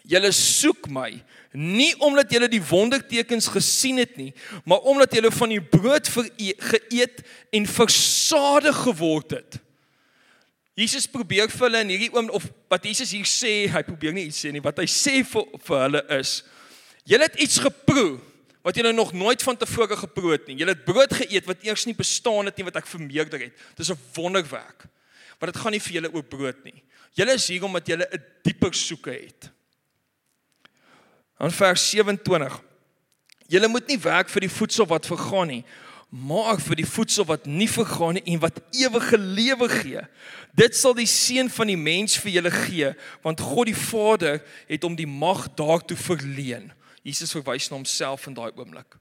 Julle 0.08 0.32
soek 0.34 0.88
my 0.90 1.24
nie 1.52 1.92
omdat 2.00 2.32
julle 2.32 2.48
die 2.48 2.64
wondertekens 2.64 3.50
gesien 3.52 4.00
het 4.00 4.16
nie, 4.18 4.32
maar 4.64 4.86
omdat 4.88 5.14
julle 5.14 5.32
van 5.36 5.52
die 5.52 5.62
brood 5.62 6.08
geëet 6.08 7.20
en 7.52 7.68
versadig 7.68 8.78
geword 8.86 9.36
het. 9.36 9.60
Jesus 10.80 11.10
probeer 11.12 11.52
vir 11.52 11.68
hulle 11.68 11.84
in 11.84 11.92
hierdie 11.92 12.12
oom 12.16 12.32
of 12.32 12.48
wat 12.72 12.88
Jesus 12.88 13.12
hier 13.12 13.28
sê, 13.28 13.68
hy 13.70 13.84
probeer 13.84 14.16
nie 14.16 14.30
iets 14.30 14.40
sê 14.46 14.54
nie, 14.56 14.64
wat 14.64 14.80
hy 14.80 14.88
sê 14.90 15.20
vir 15.28 15.48
vir 15.68 15.84
hulle 15.84 16.04
is: 16.18 16.38
Julle 17.04 17.28
het 17.28 17.40
iets 17.44 17.60
geproe 17.60 18.16
wat 18.62 18.78
julle 18.78 18.94
nog 18.94 19.12
nooit 19.14 19.44
van 19.44 19.58
tevore 19.58 19.98
geproe 19.98 20.36
het 20.36 20.48
nie. 20.48 20.60
Julle 20.62 20.76
het 20.76 20.86
brood 20.86 21.14
geëet 21.18 21.48
wat 21.50 21.64
eers 21.66 21.88
nie 21.90 21.98
bestaan 21.98 22.48
het 22.48 22.58
nie 22.58 22.68
wat 22.68 22.78
ek 22.78 22.90
vermeerder 22.90 23.48
het. 23.48 23.64
Dis 23.76 23.90
'n 23.90 24.00
wonderwerk. 24.16 24.86
Maar 25.40 25.52
dit 25.52 25.62
gaan 25.62 25.72
nie 25.72 25.82
vir 25.82 25.94
julle 25.94 26.14
oor 26.14 26.24
brood 26.24 26.64
nie. 26.64 26.84
Julle 27.18 27.34
is 27.34 27.48
hier 27.48 27.64
omdat 27.64 27.88
julle 27.88 28.08
'n 28.08 28.24
dieper 28.44 28.74
soeke 28.74 29.12
het. 29.12 29.50
In 31.42 31.52
vers 31.52 31.90
27. 31.90 32.62
Julle 33.48 33.68
moet 33.68 33.88
nie 33.90 34.00
werk 34.00 34.30
vir 34.30 34.46
die 34.46 34.52
voedsel 34.52 34.86
wat 34.88 35.08
vergaan 35.10 35.50
nie, 35.50 35.64
maar 36.12 36.60
vir 36.62 36.78
die 36.82 36.88
voedsel 36.88 37.26
wat 37.28 37.48
nie 37.50 37.70
vergaan 37.72 38.20
nie 38.20 38.24
en 38.36 38.42
wat 38.44 38.60
ewige 38.78 39.18
lewe 39.18 39.68
gee. 39.72 40.04
Dit 40.56 40.78
sal 40.78 40.94
die 40.96 41.10
seun 41.10 41.50
van 41.50 41.72
die 41.72 41.80
mens 41.80 42.18
vir 42.22 42.36
julle 42.38 42.52
gee, 42.54 42.92
want 43.26 43.42
God 43.42 43.72
die 43.72 43.78
Vader 43.78 44.42
het 44.70 44.86
hom 44.86 44.96
die 45.00 45.10
mag 45.10 45.48
daartoe 45.58 45.98
verleen. 45.98 46.70
Jesus 47.02 47.34
verwys 47.34 47.72
na 47.72 47.80
homself 47.80 48.28
in 48.30 48.38
daai 48.38 48.52
oomblik. 48.52 49.00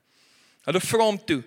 Hulle 0.65 0.81
vra 0.81 1.11
hom 1.11 1.19
toe: 1.29 1.43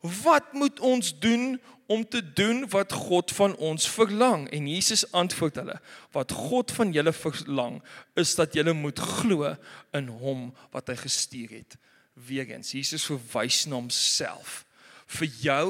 "Wat 0.00 0.52
moet 0.52 0.80
ons 0.80 1.18
doen 1.18 1.60
om 1.86 2.08
te 2.08 2.32
doen 2.32 2.68
wat 2.68 2.92
God 2.92 3.32
van 3.32 3.56
ons 3.56 3.88
verlang. 3.90 4.50
En 4.50 4.68
Jesus 4.68 5.04
antwoord 5.12 5.54
hulle: 5.54 5.80
Wat 6.10 6.32
God 6.32 6.72
van 6.72 6.92
julle 6.92 7.12
verlang 7.12 7.82
is 8.14 8.34
dat 8.34 8.54
julle 8.54 8.72
moet 8.72 8.98
glo 8.98 9.54
in 9.94 10.08
hom 10.08 10.48
wat 10.74 10.90
hy 10.90 10.98
gestuur 11.00 11.58
het. 11.60 11.78
Weerens 12.26 12.72
Jesus 12.74 13.06
verwys 13.06 13.64
na 13.66 13.78
homself. 13.78 14.64
Vir 15.06 15.30
jou 15.42 15.66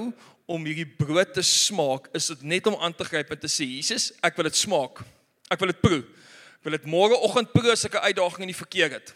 om 0.46 0.64
hierdie 0.64 0.88
brood 0.88 1.34
te 1.34 1.42
smaak, 1.42 2.06
is 2.14 2.30
dit 2.30 2.42
net 2.54 2.66
om 2.70 2.78
aan 2.80 2.94
te 2.94 3.04
gryp 3.04 3.32
en 3.34 3.40
te 3.42 3.50
sê 3.50 3.66
Jesus, 3.66 4.12
ek 4.24 4.38
wil 4.38 4.46
dit 4.48 4.56
smaak. 4.56 5.02
Ek 5.50 5.60
wil 5.60 5.74
dit 5.74 5.82
proe. 5.82 6.02
Ek 6.56 6.68
wil 6.68 6.76
dit 6.78 6.86
môreoggend 6.90 7.52
proe 7.52 7.72
as 7.74 7.84
ek 7.84 7.98
'n 7.98 8.08
uitdaging 8.08 8.46
in 8.46 8.54
die 8.54 8.62
verkeer 8.64 8.90
het. 8.90 9.14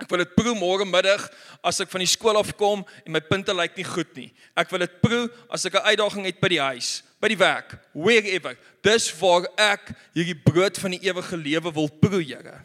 Ek 0.00 0.08
wil 0.10 0.24
dit 0.24 0.34
proe 0.34 0.54
môre 0.54 0.84
middag 0.84 1.28
as 1.62 1.80
ek 1.80 1.90
van 1.90 2.00
die 2.00 2.10
skool 2.10 2.36
af 2.36 2.56
kom 2.56 2.84
en 3.04 3.12
my 3.12 3.20
punte 3.20 3.54
lyk 3.54 3.76
nie 3.76 3.84
goed 3.84 4.16
nie. 4.16 4.32
Ek 4.56 4.70
wil 4.70 4.78
dit 4.78 5.00
proe 5.00 5.30
as 5.50 5.64
ek 5.66 5.74
'n 5.74 5.86
uitdaging 5.92 6.24
het 6.26 6.40
by 6.40 6.48
die 6.48 6.60
huis. 6.60 7.02
by 7.22 7.30
die 7.30 7.38
werk, 7.38 7.76
wherever. 7.94 8.56
Dis 8.82 9.06
waar 9.20 9.46
ek 9.60 9.92
hierdie 10.16 10.34
brood 10.34 10.78
van 10.82 10.96
die 10.96 11.02
ewige 11.06 11.38
lewe 11.38 11.70
wil 11.70 11.88
proe, 12.02 12.22
Here. 12.22 12.58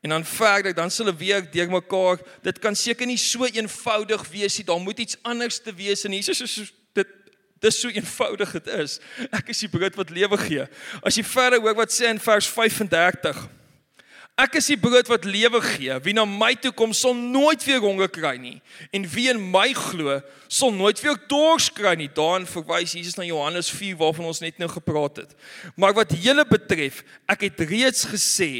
En 0.00 0.14
dan 0.14 0.24
vra 0.24 0.58
ek 0.60 0.76
dan 0.76 0.90
sal 0.90 1.08
'n 1.08 1.16
week 1.16 1.52
deurmekaar. 1.52 2.20
Dit 2.42 2.58
kan 2.58 2.76
seker 2.76 3.06
nie 3.06 3.18
so 3.18 3.44
eenvoudig 3.44 4.28
wees 4.28 4.56
nie. 4.56 4.64
Daar 4.64 4.80
moet 4.80 4.98
iets 4.98 5.16
anders 5.22 5.60
te 5.60 5.74
wees 5.74 6.04
en 6.04 6.12
Jesus 6.12 6.40
is 6.40 6.72
dit 6.94 7.06
dis 7.60 7.80
so 7.80 7.88
eenvoudig 7.88 8.52
dit 8.52 8.66
is. 8.66 9.00
Ek 9.30 9.48
is 9.48 9.58
die 9.58 9.68
brood 9.68 9.94
wat 9.96 10.10
lewe 10.10 10.38
gee. 10.38 10.66
As 11.02 11.16
jy 11.16 11.24
verder 11.24 11.60
hoor 11.60 11.74
wat 11.74 11.92
sê 11.92 12.08
in 12.08 12.18
vers 12.18 12.48
35 12.48 13.48
Ek 14.40 14.54
is 14.56 14.70
die 14.70 14.78
brood 14.80 15.08
wat 15.10 15.26
lewe 15.28 15.58
gee. 15.64 15.92
Wie 16.04 16.14
na 16.16 16.22
my 16.24 16.54
toe 16.56 16.70
kom, 16.72 16.94
sal 16.96 17.12
nooit 17.12 17.60
weer 17.66 17.82
honger 17.82 18.08
kry 18.12 18.36
nie. 18.40 18.56
En 18.94 19.04
wie 19.12 19.26
in 19.28 19.40
my 19.52 19.66
glo, 19.76 20.16
sal 20.48 20.72
nooit 20.72 21.02
weer 21.04 21.18
dors 21.28 21.66
kry 21.76 21.92
nie. 21.98 22.08
Daarin 22.16 22.46
verwys 22.48 22.94
Jesus 22.96 23.18
na 23.18 23.26
Johannes 23.28 23.68
4 23.74 23.98
waarvan 24.00 24.30
ons 24.30 24.40
net 24.40 24.56
nou 24.62 24.70
gepraat 24.72 25.20
het. 25.24 25.36
Maar 25.76 25.92
wat 25.98 26.14
julle 26.24 26.46
betref, 26.48 27.02
ek 27.28 27.44
het 27.50 27.60
reeds 27.68 28.06
gesê, 28.08 28.50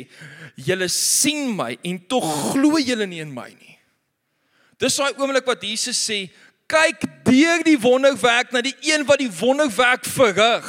julle 0.61 0.91
sien 0.93 1.49
my 1.57 1.73
en 1.87 2.01
tog 2.11 2.29
glo 2.51 2.81
julle 2.83 3.09
nie 3.09 3.23
in 3.25 3.33
my 3.33 3.49
nie. 3.55 3.79
Dis 4.81 5.01
daai 5.01 5.17
oomblik 5.17 5.49
wat 5.49 5.65
Jesus 5.65 6.01
sê, 6.01 6.27
kyk 6.71 7.05
deur 7.27 7.65
die 7.67 7.79
wonderwerk 7.81 8.53
na 8.53 8.63
die 8.65 8.77
een 8.85 9.07
wat 9.09 9.23
die 9.23 9.33
wonderwerk 9.41 10.05
verrig. 10.09 10.69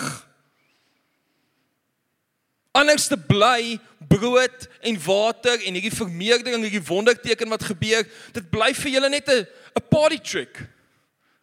Anders 2.72 3.08
te 3.08 3.18
bly 3.18 3.80
brood 4.08 4.68
en 4.82 5.00
water 5.04 5.60
en 5.60 5.76
hierdie 5.76 5.94
vermeerdering, 5.94 6.64
hierdie 6.64 6.88
wonderteken 6.88 7.50
wat 7.52 7.68
gebeur, 7.68 8.08
dit 8.32 8.48
bly 8.54 8.72
vir 8.74 8.92
julle 8.92 9.10
net 9.10 9.28
'n 9.28 9.46
'n 9.76 9.88
party 9.90 10.20
trick. 10.20 10.68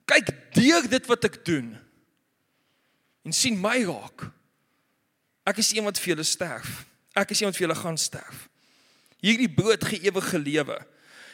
Kyk 0.06 0.28
deur 0.54 0.88
dit 0.88 1.06
wat 1.06 1.24
ek 1.24 1.44
doen 1.44 1.76
en 3.24 3.32
sien 3.32 3.60
my 3.60 3.84
raak. 3.84 4.30
Ek 5.44 5.58
is 5.58 5.72
iemand 5.72 5.98
vir 5.98 6.14
julle 6.14 6.24
sterf. 6.24 6.84
Ek 7.16 7.30
is 7.30 7.40
iemand 7.40 7.56
vir 7.56 7.68
julle 7.68 7.80
gaan 7.80 7.98
sterf. 7.98 8.48
Hierdie 9.20 9.50
brood 9.50 9.84
gee 9.84 10.00
ewige 10.08 10.38
lewe. 10.38 10.78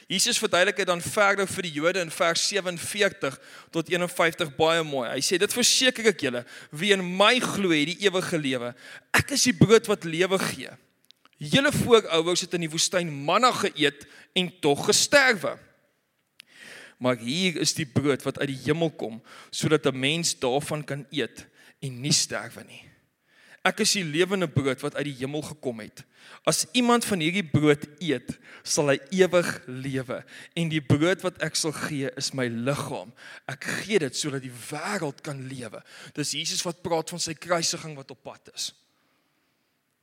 Jesus 0.08 0.38
verduidelik 0.38 0.76
dit 0.76 0.88
dan 0.88 1.00
verder 1.00 1.48
vir 1.48 1.64
die 1.64 1.72
Jode 1.72 2.02
in 2.04 2.10
vers 2.12 2.42
47 2.50 3.38
tot 3.72 3.88
51 3.88 4.50
baie 4.56 4.82
mooi. 4.84 5.08
Hy 5.08 5.22
sê 5.24 5.38
dit 5.40 5.56
verseker 5.56 6.10
ek 6.12 6.26
julle, 6.26 6.44
wie 6.70 6.92
in 6.92 7.04
my 7.16 7.38
glo 7.40 7.72
het 7.72 7.88
die 7.94 8.04
ewige 8.04 8.40
lewe. 8.40 8.74
Ek 9.16 9.32
is 9.36 9.46
die 9.48 9.56
brood 9.56 9.88
wat 9.88 10.04
lewe 10.04 10.38
gee. 10.50 10.72
Julle 11.40 11.72
voorouers 11.72 12.44
het 12.44 12.56
in 12.56 12.66
die 12.66 12.72
woestyn 12.72 13.10
manna 13.10 13.50
geëet 13.56 14.04
en 14.36 14.52
tog 14.64 14.84
gesterwe. 14.90 15.56
Maar 17.02 17.16
hier 17.20 17.56
is 17.60 17.74
die 17.74 17.88
brood 17.88 18.22
wat 18.24 18.38
uit 18.40 18.52
die 18.52 18.62
hemel 18.68 18.92
kom 18.94 19.22
sodat 19.50 19.86
'n 19.86 19.98
mens 19.98 20.38
daarvan 20.38 20.84
kan 20.84 21.06
eet 21.10 21.46
en 21.80 22.00
nie 22.00 22.12
sterwe 22.12 22.64
nie. 22.64 22.93
Ek 23.64 23.80
is 23.80 23.94
die 23.96 24.04
lewende 24.04 24.44
brood 24.50 24.82
wat 24.84 24.98
uit 24.98 25.06
die 25.08 25.16
hemel 25.22 25.40
gekom 25.46 25.80
het. 25.80 26.02
As 26.44 26.66
iemand 26.76 27.06
van 27.08 27.22
hierdie 27.24 27.46
brood 27.48 27.86
eet, 27.96 28.34
sal 28.60 28.92
hy 28.92 28.98
ewig 29.16 29.48
lewe. 29.64 30.20
En 30.52 30.68
die 30.72 30.82
brood 30.84 31.24
wat 31.24 31.40
ek 31.44 31.56
sal 31.56 31.72
gee, 31.86 32.10
is 32.20 32.34
my 32.36 32.44
liggaam. 32.52 33.14
Ek 33.48 33.64
gee 33.80 34.02
dit 34.04 34.20
sodat 34.20 34.44
die 34.44 34.52
wêreld 34.68 35.24
kan 35.24 35.40
lewe. 35.48 35.80
Dis 36.16 36.36
Jesus 36.36 36.64
wat 36.68 36.84
praat 36.84 37.14
van 37.14 37.24
sy 37.24 37.32
kruisiging 37.32 37.96
wat 37.96 38.12
op 38.12 38.20
pad 38.28 38.52
is. 38.52 38.74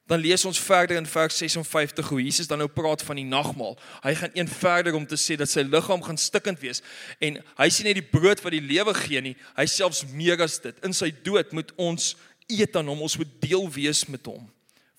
Dan 0.09 0.19
lees 0.19 0.43
ons 0.45 0.59
verder 0.59 0.97
in 0.97 1.05
vers 1.05 1.37
56 1.37 2.09
hoe 2.09 2.23
Jesus 2.23 2.49
dan 2.49 2.59
nou 2.59 2.67
praat 2.67 3.03
van 3.05 3.15
die 3.15 3.27
nagmaal. 3.29 3.77
Hy 4.03 4.11
gaan 4.19 4.33
een 4.33 4.49
verder 4.49 4.97
om 4.97 5.05
te 5.07 5.15
sê 5.15 5.37
dat 5.39 5.47
sy 5.47 5.63
liggaam 5.63 6.01
gaan 6.03 6.19
stikkend 6.19 6.59
wees 6.59 6.81
en 7.23 7.37
hy 7.61 7.69
sien 7.71 7.87
net 7.87 8.01
die 8.01 8.09
brood 8.09 8.41
wat 8.43 8.51
die 8.51 8.63
lewe 8.65 8.91
gee 8.97 9.21
nie, 9.23 9.35
hy 9.55 9.67
selfs 9.71 10.03
meer 10.11 10.41
as 10.43 10.57
dit. 10.59 10.75
In 10.83 10.97
sy 10.97 11.13
dood 11.23 11.53
moet 11.55 11.71
ons 11.79 12.15
eet 12.59 12.75
aan 12.75 12.89
hom, 12.91 13.03
ons 13.05 13.17
moet 13.19 13.33
deel 13.43 13.67
wees 13.73 14.05
met 14.11 14.25
hom. 14.29 14.45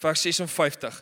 Vers 0.02 0.24
56. 0.26 0.98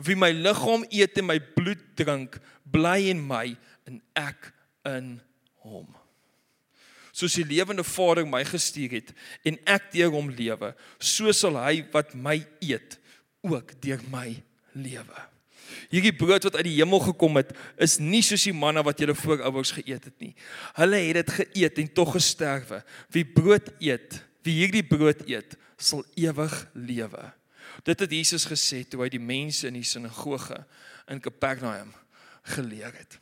Wie 0.00 0.16
my 0.16 0.30
liggaam 0.32 0.84
eet 0.88 1.18
en 1.20 1.28
my 1.28 1.38
bloed 1.56 1.82
drink, 1.98 2.38
bly 2.70 3.10
in 3.12 3.20
my 3.26 3.52
en 3.88 4.00
ek 4.18 4.52
in 4.88 5.18
hom. 5.64 5.88
Soos 7.12 7.34
die 7.36 7.44
lewende 7.44 7.84
Vader 7.84 8.24
my 8.28 8.42
gestuur 8.46 8.94
het 9.00 9.10
en 9.46 9.58
ek 9.68 9.90
deur 9.94 10.14
hom 10.14 10.30
lewe, 10.32 10.72
so 11.02 11.32
sal 11.36 11.58
hy 11.60 11.82
wat 11.92 12.14
my 12.14 12.38
eet 12.62 12.96
ook 13.44 13.74
deur 13.82 14.00
my 14.12 14.30
lewe. 14.78 15.26
Hierdie 15.90 16.14
brood 16.14 16.44
wat 16.46 16.56
uit 16.58 16.66
die 16.68 16.76
hemel 16.78 17.02
gekom 17.02 17.38
het, 17.40 17.52
is 17.82 17.98
nie 18.02 18.22
soos 18.26 18.44
die 18.46 18.54
manna 18.54 18.82
wat 18.86 19.00
julle 19.02 19.14
voorouers 19.18 19.72
geëet 19.74 20.06
het 20.10 20.16
nie. 20.22 20.32
Hulle 20.78 21.00
het 21.06 21.20
dit 21.20 21.32
geëet 21.40 21.80
en 21.82 21.90
tog 21.98 22.14
gesterwe. 22.16 22.80
Wie 23.14 23.24
brood 23.26 23.70
eet, 23.82 24.20
wie 24.46 24.56
hierdie 24.62 24.86
brood 24.86 25.22
eet, 25.28 25.56
sal 25.80 26.04
ewig 26.14 26.54
lewe. 26.72 27.24
Dit 27.86 28.00
het 28.00 28.12
Jesus 28.12 28.46
gesê 28.48 28.82
toe 28.84 29.02
hy 29.04 29.10
die 29.12 29.22
mense 29.22 29.66
in 29.68 29.78
die 29.78 29.86
sinagoge 29.86 30.58
in 31.10 31.20
Kapernaum 31.22 31.92
geleer 32.54 32.92
het. 32.94 33.18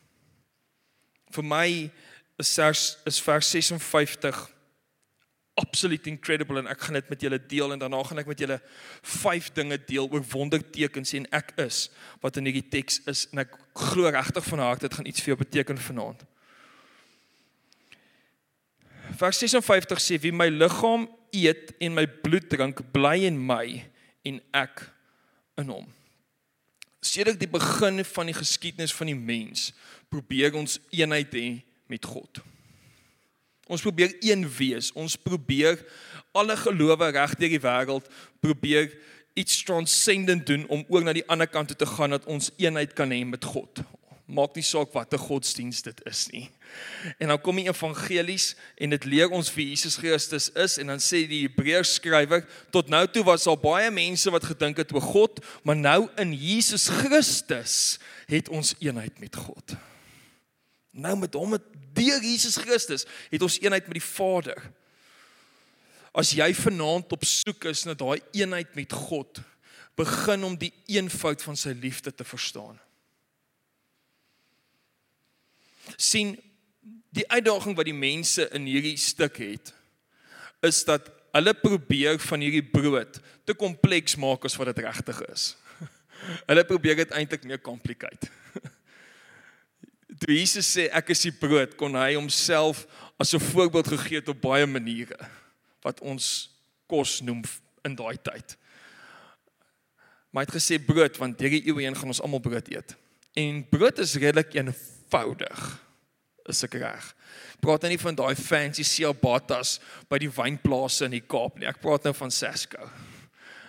Vir 1.35 1.45
my 1.45 1.69
is 2.39 2.55
vers 2.55 2.85
is 3.09 3.19
vers 3.23 3.51
56 3.51 4.47
absoluut 5.59 6.07
incredible 6.07 6.61
en 6.63 6.71
ek 6.71 6.85
gaan 6.87 6.99
dit 7.01 7.09
met 7.11 7.23
julle 7.27 7.39
deel 7.51 7.75
en 7.75 7.81
daarna 7.83 8.01
gaan 8.07 8.23
ek 8.23 8.31
met 8.31 8.43
julle 8.43 8.59
vyf 9.19 9.51
dinge 9.57 9.79
deel 9.89 10.07
oor 10.07 10.23
wondertekens 10.31 11.17
en 11.19 11.27
ek 11.35 11.51
is 11.65 11.89
wat 12.23 12.39
in 12.39 12.47
hierdie 12.47 12.69
teks 12.71 13.01
is 13.11 13.25
en 13.33 13.43
ek 13.43 13.57
glo 13.89 14.11
regtig 14.15 14.47
van 14.53 14.63
harte 14.63 14.87
dit 14.87 14.99
gaan 14.99 15.11
iets 15.11 15.25
vir 15.25 15.35
jou 15.35 15.39
beteken 15.43 15.81
vanaand. 15.89 16.23
Vers 19.19 19.41
56 19.43 20.05
sê 20.05 20.21
wie 20.23 20.35
my 20.35 20.47
liggaam 20.53 21.09
eet 21.35 21.73
en 21.83 21.95
my 21.97 22.07
bloed 22.07 22.49
drink, 22.51 22.83
bly 22.93 23.17
in 23.29 23.39
my 23.39 23.83
en 24.27 24.41
ek 24.57 24.85
in 25.59 25.73
hom. 25.73 25.87
Sedert 27.05 27.39
die 27.41 27.51
begin 27.51 28.03
van 28.05 28.31
die 28.31 28.37
geskiedenis 28.37 28.95
van 28.95 29.11
die 29.11 29.19
mens, 29.19 29.71
probeer 30.11 30.57
ons 30.59 30.79
eenheid 30.91 31.35
hê 31.35 31.49
met 31.89 32.05
God. 32.05 32.43
Ons 33.69 33.85
probeer 33.85 34.15
een 34.25 34.47
wees. 34.49 34.91
Ons 34.97 35.17
probeer 35.21 35.81
alle 36.37 36.57
gelowe 36.57 37.11
reg 37.13 37.37
deur 37.37 37.53
die 37.53 37.63
wêreld 37.63 38.09
probeer 38.45 38.91
iets 39.39 39.63
transcendent 39.65 40.47
doen 40.49 40.65
om 40.73 40.85
ook 40.89 41.05
na 41.05 41.15
die 41.17 41.27
ander 41.31 41.49
kant 41.51 41.71
toe 41.71 41.79
te 41.79 41.89
gaan 41.89 42.17
dat 42.17 42.27
ons 42.27 42.51
eenheid 42.59 42.95
kan 42.99 43.13
hê 43.15 43.23
met 43.27 43.45
God 43.45 43.85
maak 44.29 44.59
nie 44.59 44.65
saak 44.67 44.93
watter 44.93 45.21
godsdienst 45.21 45.87
dit 45.89 46.01
is 46.09 46.27
nie. 46.29 46.45
En 47.17 47.31
dan 47.33 47.41
kom 47.41 47.57
die 47.57 47.69
evangelies 47.71 48.51
en 48.77 48.93
dit 48.93 49.05
leer 49.09 49.33
ons 49.33 49.49
wie 49.57 49.71
Jesus 49.71 49.97
Christus 49.97 50.51
is 50.53 50.77
en 50.81 50.93
dan 50.93 51.01
sê 51.01 51.23
die 51.31 51.47
Hebreërs 51.47 51.95
skrywer 51.97 52.43
tot 52.75 52.91
nou 52.93 53.07
toe 53.09 53.25
was 53.25 53.47
daar 53.49 53.57
baie 53.61 53.89
mense 53.95 54.29
wat 54.35 54.45
gedink 54.51 54.83
het 54.83 54.93
oor 54.93 55.05
God, 55.05 55.41
maar 55.65 55.79
nou 55.81 56.11
in 56.21 56.35
Jesus 56.37 56.91
Christus 57.01 57.97
het 58.29 58.51
ons 58.53 58.75
eenheid 58.85 59.17
met 59.23 59.37
God. 59.37 59.79
Nou 60.93 61.15
met 61.23 61.39
hom 61.39 61.57
met 61.57 61.65
deur 61.97 62.21
Jesus 62.21 62.59
Christus 62.61 63.07
het 63.33 63.45
ons 63.45 63.57
eenheid 63.63 63.89
met 63.89 63.97
die 63.97 64.05
Vader. 64.05 64.61
As 66.13 66.35
jy 66.37 66.51
vanaand 66.57 67.17
op 67.17 67.25
soek 67.25 67.65
is 67.73 67.87
na 67.89 67.97
daai 67.97 68.21
eenheid 68.37 68.77
met 68.77 68.93
God, 68.93 69.41
begin 69.97 70.45
om 70.45 70.59
die 70.59 70.75
eenvoud 70.93 71.41
van 71.43 71.57
sy 71.57 71.73
liefde 71.81 72.13
te 72.13 72.29
verstaan 72.29 72.77
sien 75.97 76.37
die 77.15 77.27
uitdaging 77.31 77.77
wat 77.77 77.89
die 77.89 77.97
mense 77.97 78.49
in 78.55 78.67
hierdie 78.69 78.97
stuk 79.01 79.41
het 79.43 79.73
is 80.67 80.83
dat 80.85 81.09
hulle 81.37 81.55
probeer 81.55 82.19
van 82.23 82.43
hierdie 82.43 82.65
brood 82.65 83.21
te 83.47 83.55
kompleks 83.57 84.17
maak 84.21 84.45
as 84.49 84.57
wat 84.59 84.73
dit 84.73 84.85
regtig 84.85 85.21
is. 85.29 85.53
Hulle 86.51 86.65
probeer 86.67 86.99
dit 86.99 87.15
eintlik 87.15 87.45
meer 87.47 87.61
komplikeer. 87.63 88.17
Toe 90.21 90.35
Jesus 90.35 90.67
sê 90.67 90.89
ek 90.91 91.13
is 91.15 91.23
die 91.29 91.35
brood, 91.35 91.77
kon 91.79 91.95
hy 91.95 92.17
homself 92.17 92.87
as 93.21 93.35
'n 93.35 93.45
voorbeeld 93.53 93.93
gegee 93.95 94.19
het 94.19 94.33
op 94.33 94.41
baie 94.43 94.67
maniere 94.67 95.19
wat 95.87 96.01
ons 96.01 96.51
kos 96.91 97.21
noem 97.23 97.45
in 97.87 97.95
daai 97.95 98.19
tyd. 98.19 98.57
Maar 100.31 100.45
hy 100.45 100.49
het 100.49 100.59
gesê 100.59 100.83
brood 100.83 101.17
want 101.23 101.41
hierdie 101.41 101.65
eeu 101.71 101.79
heen 101.79 101.95
gaan 101.95 102.11
ons 102.11 102.21
almal 102.21 102.43
brood 102.43 102.67
eet. 102.69 102.97
En 103.39 103.63
brood 103.69 103.99
is 104.03 104.19
redelik 104.19 104.55
eenvoudig 104.59 104.98
is 106.49 106.65
ek 106.65 106.79
reg. 106.81 107.11
Praat 107.61 107.85
nou 107.85 107.91
nie 107.93 108.01
van 108.01 108.17
daai 108.17 108.35
fancy 108.39 108.85
ciabattas 108.87 109.77
by 110.09 110.21
die 110.23 110.31
wynplase 110.33 111.05
in 111.09 111.17
die 111.19 111.25
Kaap 111.25 111.59
nie. 111.59 111.69
Ek 111.69 111.81
praat 111.83 112.07
nou 112.07 112.15
van 112.17 112.33
Sesco. 112.33 112.89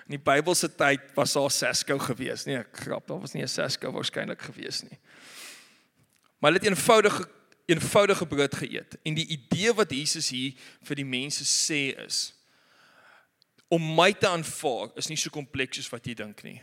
In 0.07 0.15
die 0.15 0.23
Bybelse 0.23 0.71
tyd 0.73 1.11
was 1.17 1.35
daar 1.37 1.51
Sesco 1.53 1.99
gewees. 2.01 2.47
Nee, 2.47 2.63
ek 2.63 2.85
grap, 2.85 3.07
daar 3.07 3.19
was 3.21 3.35
nie 3.35 3.43
'n 3.43 3.51
Sesco 3.51 3.91
waarskynlik 3.91 4.41
gewees 4.41 4.83
nie. 4.83 4.97
Maar 6.39 6.51
hulle 6.51 6.63
het 6.63 6.69
eenvoudige 6.71 7.27
eenvoudige 7.69 8.25
brood 8.25 8.55
geëet. 8.55 8.97
En 9.03 9.13
die 9.13 9.27
idee 9.27 9.73
wat 9.73 9.91
Jesus 9.91 10.29
hier 10.29 10.53
vir 10.81 10.95
die 10.95 11.05
mense 11.05 11.45
sê 11.45 11.93
is 12.05 12.33
om 13.69 13.83
my 13.95 14.13
te 14.13 14.27
aanvaar 14.27 14.89
is 14.97 15.09
nie 15.09 15.17
so 15.17 15.29
kompleks 15.29 15.77
soos 15.77 15.91
wat 15.91 16.07
jy 16.07 16.15
dink 16.17 16.41
nie. 16.43 16.61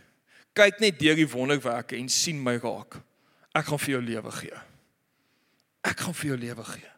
Kyk 0.52 0.80
net 0.80 0.98
deur 0.98 1.14
die 1.14 1.28
wonderwerke 1.30 1.96
en 1.96 2.08
sien 2.08 2.42
my 2.42 2.56
raak. 2.56 2.98
Ek 3.56 3.70
gaan 3.70 3.80
vir 3.80 3.96
jou 3.96 4.02
lewe 4.04 4.32
gee. 4.36 4.58
Ek 5.86 6.02
gaan 6.04 6.16
vir 6.16 6.32
jou 6.32 6.38
lewe 6.40 6.66
gee. 6.68 6.92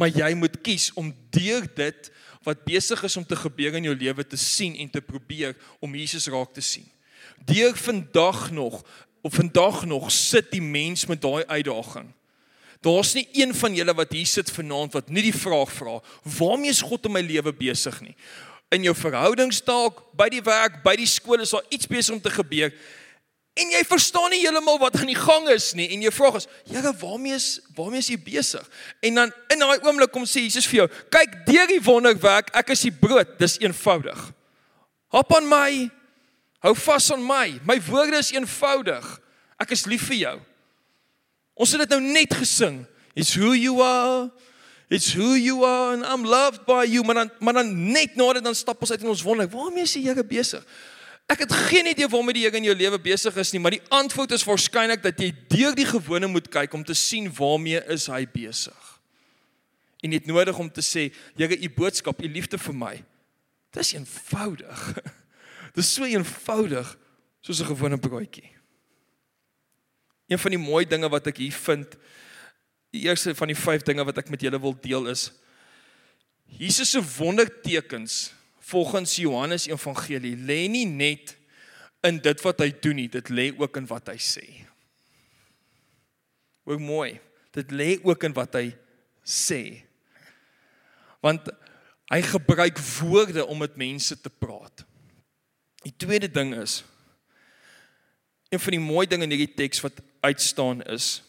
Maar 0.00 0.10
jy 0.14 0.30
moet 0.38 0.56
kies 0.64 0.88
om 0.98 1.12
deur 1.34 1.66
dit 1.76 2.10
wat 2.46 2.64
besig 2.64 3.02
is 3.04 3.18
om 3.20 3.26
te 3.26 3.36
gebeur 3.36 3.76
in 3.76 3.90
jou 3.90 3.96
lewe 3.96 4.24
te 4.24 4.38
sien 4.40 4.78
en 4.80 4.88
te 4.90 5.02
probeer 5.04 5.54
om 5.84 5.94
Jesus 5.94 6.30
raak 6.32 6.54
te 6.56 6.64
sien. 6.64 6.86
Deur 7.44 7.76
vandag 7.76 8.48
nog 8.50 8.80
of 9.20 9.34
vandag 9.36 9.84
nog 9.84 10.08
sit 10.12 10.48
die 10.50 10.64
mens 10.64 11.04
met 11.06 11.20
daai 11.20 11.44
uitdaging. 11.44 12.08
Daar's 12.80 13.12
nie 13.12 13.26
een 13.36 13.52
van 13.54 13.74
julle 13.76 13.92
wat 13.94 14.12
hier 14.16 14.26
sit 14.26 14.50
vanaand 14.50 14.96
wat 14.96 15.10
nie 15.12 15.26
die 15.26 15.36
vraag 15.36 15.68
vra 15.72 15.98
waarmee 16.24 16.72
is 16.72 16.80
God 16.80 17.04
in 17.04 17.12
my 17.12 17.20
lewe 17.20 17.52
besig 17.52 17.98
nie. 18.00 18.16
In 18.72 18.86
jou 18.86 18.94
verhoudings 18.96 19.60
dalk, 19.66 20.00
by 20.16 20.30
die 20.32 20.42
werk, 20.46 20.78
by 20.84 20.94
die 20.96 21.08
skool 21.10 21.42
is 21.44 21.52
daar 21.52 21.66
iets 21.68 21.90
besig 21.90 22.14
om 22.14 22.22
te 22.22 22.32
gebeur 22.32 22.72
en 23.60 23.72
jy 23.74 23.80
verstaan 23.86 24.32
nie 24.32 24.40
heeltemal 24.42 24.78
wat 24.80 24.96
aan 25.00 25.10
die 25.10 25.18
gang 25.18 25.48
is 25.52 25.70
nie 25.78 25.88
en 25.94 26.02
jy 26.04 26.12
vra 26.14 26.32
is 26.38 26.48
Here 26.70 26.92
waarmee 27.02 27.36
is 27.36 27.48
waarmee 27.76 28.02
is 28.02 28.10
jy 28.12 28.18
besig? 28.24 28.66
En 29.04 29.22
dan 29.22 29.32
in 29.52 29.62
daai 29.62 29.78
oomblik 29.84 30.12
kom 30.14 30.26
sê 30.28 30.44
Jesus 30.46 30.68
vir 30.70 30.82
jou 30.82 30.88
kyk 31.12 31.40
deur 31.48 31.70
die 31.70 31.80
wonderwerk 31.84 32.52
ek 32.56 32.72
is 32.74 32.84
die 32.86 32.94
brood. 32.94 33.36
Dis 33.40 33.58
eenvoudig. 33.62 34.20
Hop 35.10 35.34
aan 35.36 35.48
my. 35.50 35.88
Hou 36.64 36.74
vas 36.76 37.10
aan 37.12 37.24
my. 37.24 37.46
My 37.66 37.78
woorde 37.88 38.20
is 38.20 38.32
eenvoudig. 38.34 39.08
Ek 39.60 39.74
is 39.74 39.86
lief 39.90 40.06
vir 40.08 40.20
jou. 40.20 40.36
Ons 41.60 41.74
het 41.74 41.82
dit 41.84 41.96
nou 41.96 42.14
net 42.14 42.36
gesing. 42.40 42.84
It's 43.14 43.34
who 43.36 43.52
you 43.56 43.82
are. 43.84 44.30
It's 44.90 45.12
who 45.14 45.36
you 45.38 45.62
are 45.66 45.94
and 45.94 46.06
i'm 46.06 46.24
loved 46.26 46.64
by 46.66 46.84
you. 46.88 47.04
Maar 47.06 47.14
dan 47.14 47.30
maar 47.38 47.60
dan 47.60 47.92
net 47.92 48.16
nadat 48.16 48.44
dan 48.44 48.54
stap 48.54 48.80
ons 48.80 48.90
uit 48.90 49.02
in 49.02 49.12
ons 49.12 49.22
wonder 49.22 49.48
waarmee 49.50 49.86
is 49.86 49.98
die 49.98 50.06
Here 50.08 50.24
besig 50.24 50.64
Ek 51.30 51.44
het 51.44 51.52
geen 51.70 51.86
idee 51.86 52.08
waarmee 52.10 52.34
die 52.34 52.44
Here 52.44 52.58
in 52.58 52.66
jou 52.66 52.74
lewe 52.74 52.98
besig 52.98 53.36
is 53.38 53.52
nie, 53.54 53.60
maar 53.62 53.76
die 53.76 53.84
antwoord 53.94 54.34
is 54.34 54.44
waarskynlik 54.46 55.02
dat 55.04 55.20
jy 55.22 55.30
deur 55.52 55.76
die 55.78 55.86
gewone 55.86 56.26
moet 56.30 56.48
kyk 56.50 56.74
om 56.74 56.82
te 56.84 56.96
sien 56.98 57.28
waarmee 57.36 57.82
is 57.94 58.08
hy 58.10 58.24
besig. 58.26 58.86
En 60.02 60.10
net 60.10 60.26
nodig 60.26 60.58
om 60.58 60.70
te 60.72 60.82
sê, 60.82 61.10
Here, 61.38 61.54
u 61.54 61.70
boodskap, 61.76 62.22
u 62.24 62.28
liefde 62.28 62.58
vir 62.58 62.74
my. 62.74 62.94
Dis 63.76 63.94
eenvoudig. 63.94 64.86
Dis 65.76 65.92
so 65.94 66.08
eenvoudig 66.08 66.96
soos 67.46 67.60
'n 67.62 67.70
gewone 67.70 67.98
broodjie. 67.98 68.50
Een 70.26 70.38
van 70.38 70.50
die 70.50 70.58
mooi 70.58 70.84
dinge 70.86 71.08
wat 71.08 71.26
ek 71.26 71.38
hier 71.38 71.54
vind, 71.54 71.94
die 72.90 73.06
eerste 73.06 73.34
van 73.34 73.50
die 73.50 73.58
5 73.58 73.82
dinge 73.86 74.04
wat 74.04 74.18
ek 74.18 74.30
met 74.30 74.42
julle 74.42 74.58
wil 74.60 74.74
deel 74.82 75.06
is 75.12 75.30
Jesus 76.58 76.90
se 76.90 77.00
wondertekens 77.18 78.32
volgens 78.70 79.16
Johannes 79.18 79.66
Evangelie 79.66 80.36
lê 80.36 80.64
nie 80.70 80.86
net 80.86 81.36
in 82.06 82.20
dit 82.22 82.42
wat 82.46 82.62
hy 82.62 82.70
doen 82.80 82.96
nie, 83.02 83.08
dit 83.12 83.32
lê 83.34 83.50
ook 83.58 83.80
in 83.80 83.88
wat 83.90 84.12
hy 84.12 84.16
sê. 84.22 84.44
Hoe 86.68 86.78
mooi. 86.80 87.18
Dit 87.56 87.74
lê 87.74 87.96
ook 88.06 88.28
in 88.28 88.36
wat 88.36 88.54
hy 88.56 88.68
sê. 89.26 89.82
Want 91.20 91.50
hy 92.10 92.20
gebruik 92.26 92.78
woorde 93.00 93.44
om 93.46 93.60
met 93.60 93.76
mense 93.78 94.16
te 94.16 94.30
praat. 94.30 94.86
Die 95.84 95.94
tweede 95.96 96.30
ding 96.30 96.54
is 96.58 96.80
een 98.50 98.60
van 98.60 98.74
die 98.74 98.82
mooi 98.82 99.06
dinge 99.06 99.28
in 99.28 99.34
hierdie 99.34 99.54
teks 99.54 99.82
wat 99.84 100.00
uitstaan 100.26 100.82
is 100.90 101.20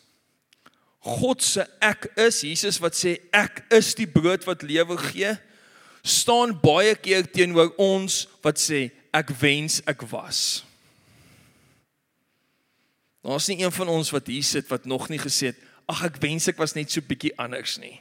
God 1.02 1.42
se 1.42 1.66
ek 1.82 2.08
is 2.22 2.42
Jesus 2.46 2.80
wat 2.82 2.98
sê 2.98 3.16
ek 3.34 3.64
is 3.74 3.94
die 3.98 4.10
brood 4.10 4.46
wat 4.50 4.66
lewe 4.66 4.98
gee 5.02 5.36
staan 6.02 6.54
baie 6.62 6.96
keer 6.96 7.28
teenoor 7.30 7.74
ons 7.78 8.26
wat 8.42 8.60
sê 8.60 8.90
ek 9.14 9.34
wens 9.42 9.82
ek 9.90 10.06
was. 10.12 10.64
Daar's 13.22 13.48
nie 13.52 13.62
een 13.62 13.72
van 13.72 13.88
ons 13.88 14.10
wat 14.10 14.28
hier 14.28 14.44
sit 14.44 14.70
wat 14.72 14.86
nog 14.90 15.10
nie 15.10 15.22
gesê 15.22 15.52
het 15.52 15.60
ag 15.92 16.06
ek 16.08 16.22
wens 16.24 16.48
ek 16.50 16.58
was 16.62 16.74
net 16.78 16.90
so 16.92 17.04
bietjie 17.06 17.34
anders 17.38 17.78
nie. 17.82 18.00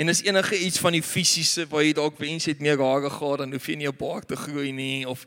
En 0.00 0.10
is 0.10 0.24
enige 0.26 0.58
iets 0.58 0.80
van 0.82 0.94
die 0.96 1.04
fisiese 1.04 1.66
waar 1.70 1.84
jy 1.84 1.92
dalk 1.94 2.16
wens 2.18 2.48
het 2.50 2.62
meer 2.62 2.80
hare 2.80 3.10
gehad 3.10 3.44
dan 3.44 3.52
hoef 3.54 3.68
jy 3.68 3.76
nie 3.78 3.88
jou 3.88 3.96
baard 3.98 4.28
te 4.30 4.38
groei 4.38 4.72
nie 4.74 5.04
of 5.06 5.26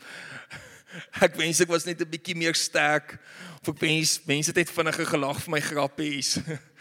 ek 1.26 1.38
wens 1.40 1.62
ek 1.64 1.72
was 1.72 1.86
net 1.86 2.02
'n 2.02 2.10
bietjie 2.10 2.36
meer 2.36 2.56
sterk 2.56 3.18
of 3.62 3.76
ek 3.76 3.82
wens 3.84 4.20
mense 4.26 4.52
het 4.56 4.72
vinniger 4.72 5.06
gelag 5.06 5.40
vir 5.44 5.52
my 5.52 5.62
grappies. 5.62 6.38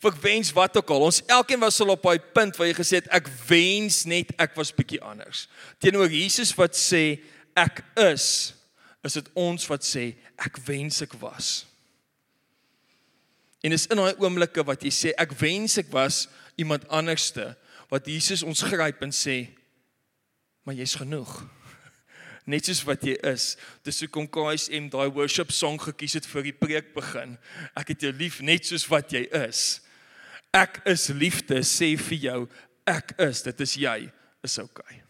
of 0.00 0.14
ek 0.14 0.20
wens 0.24 0.48
wat 0.56 0.78
ook 0.80 0.90
al. 0.94 1.02
Ons 1.10 1.20
elkeen 1.28 1.60
was 1.60 1.80
al 1.84 1.92
op 1.92 2.06
daai 2.08 2.20
punt 2.32 2.56
waar 2.56 2.70
jy 2.70 2.76
gesê 2.78 3.00
het 3.02 3.10
ek 3.12 3.26
wens 3.50 4.06
net 4.08 4.32
ek 4.40 4.54
was 4.56 4.72
bietjie 4.72 5.00
anders. 5.04 5.44
Teenoor 5.76 6.08
Jesus 6.08 6.54
wat 6.56 6.72
sê 6.78 7.20
ek 7.58 7.82
is, 8.00 8.54
is 9.04 9.18
dit 9.18 9.28
ons 9.36 9.66
wat 9.68 9.84
sê 9.84 10.14
ek 10.40 10.56
wens 10.64 11.02
ek 11.04 11.12
was. 11.20 11.50
En 13.60 13.76
is 13.76 13.84
in 13.92 14.00
daai 14.00 14.16
oomblikke 14.16 14.64
wat 14.64 14.86
jy 14.86 14.92
sê 14.94 15.12
ek 15.20 15.36
wens 15.36 15.76
ek 15.82 15.92
was 15.92 16.24
iemand 16.56 16.88
anderste 16.88 17.50
wat 17.92 18.08
Jesus 18.08 18.40
ons 18.46 18.64
gryp 18.64 19.04
en 19.04 19.12
sê 19.12 19.50
maar 20.64 20.78
jy's 20.80 20.96
genoeg. 20.96 21.28
Net 22.50 22.64
soos 22.68 22.80
wat 22.88 23.04
jy 23.04 23.18
is. 23.28 23.52
Dis 23.84 24.00
hoekom 24.00 24.28
KSM 24.32 24.88
daai 24.92 25.12
worship 25.12 25.52
song 25.52 25.76
gekies 25.80 26.16
het 26.16 26.28
vir 26.32 26.48
die 26.48 26.56
preek 26.56 26.92
begin. 26.96 27.36
Ek 27.76 27.92
het 27.92 28.08
jou 28.08 28.12
lief 28.16 28.40
net 28.40 28.64
soos 28.68 28.88
wat 28.88 29.12
jy 29.12 29.26
is. 29.44 29.82
Ek 30.56 30.80
is 30.90 31.08
liefde 31.14 31.60
sê 31.66 31.92
vir 32.08 32.18
jou, 32.18 32.40
ek 32.88 33.14
is, 33.22 33.44
dit 33.46 33.60
is 33.62 33.76
jy, 33.78 33.98
is 34.42 34.58
okay. 34.58 35.02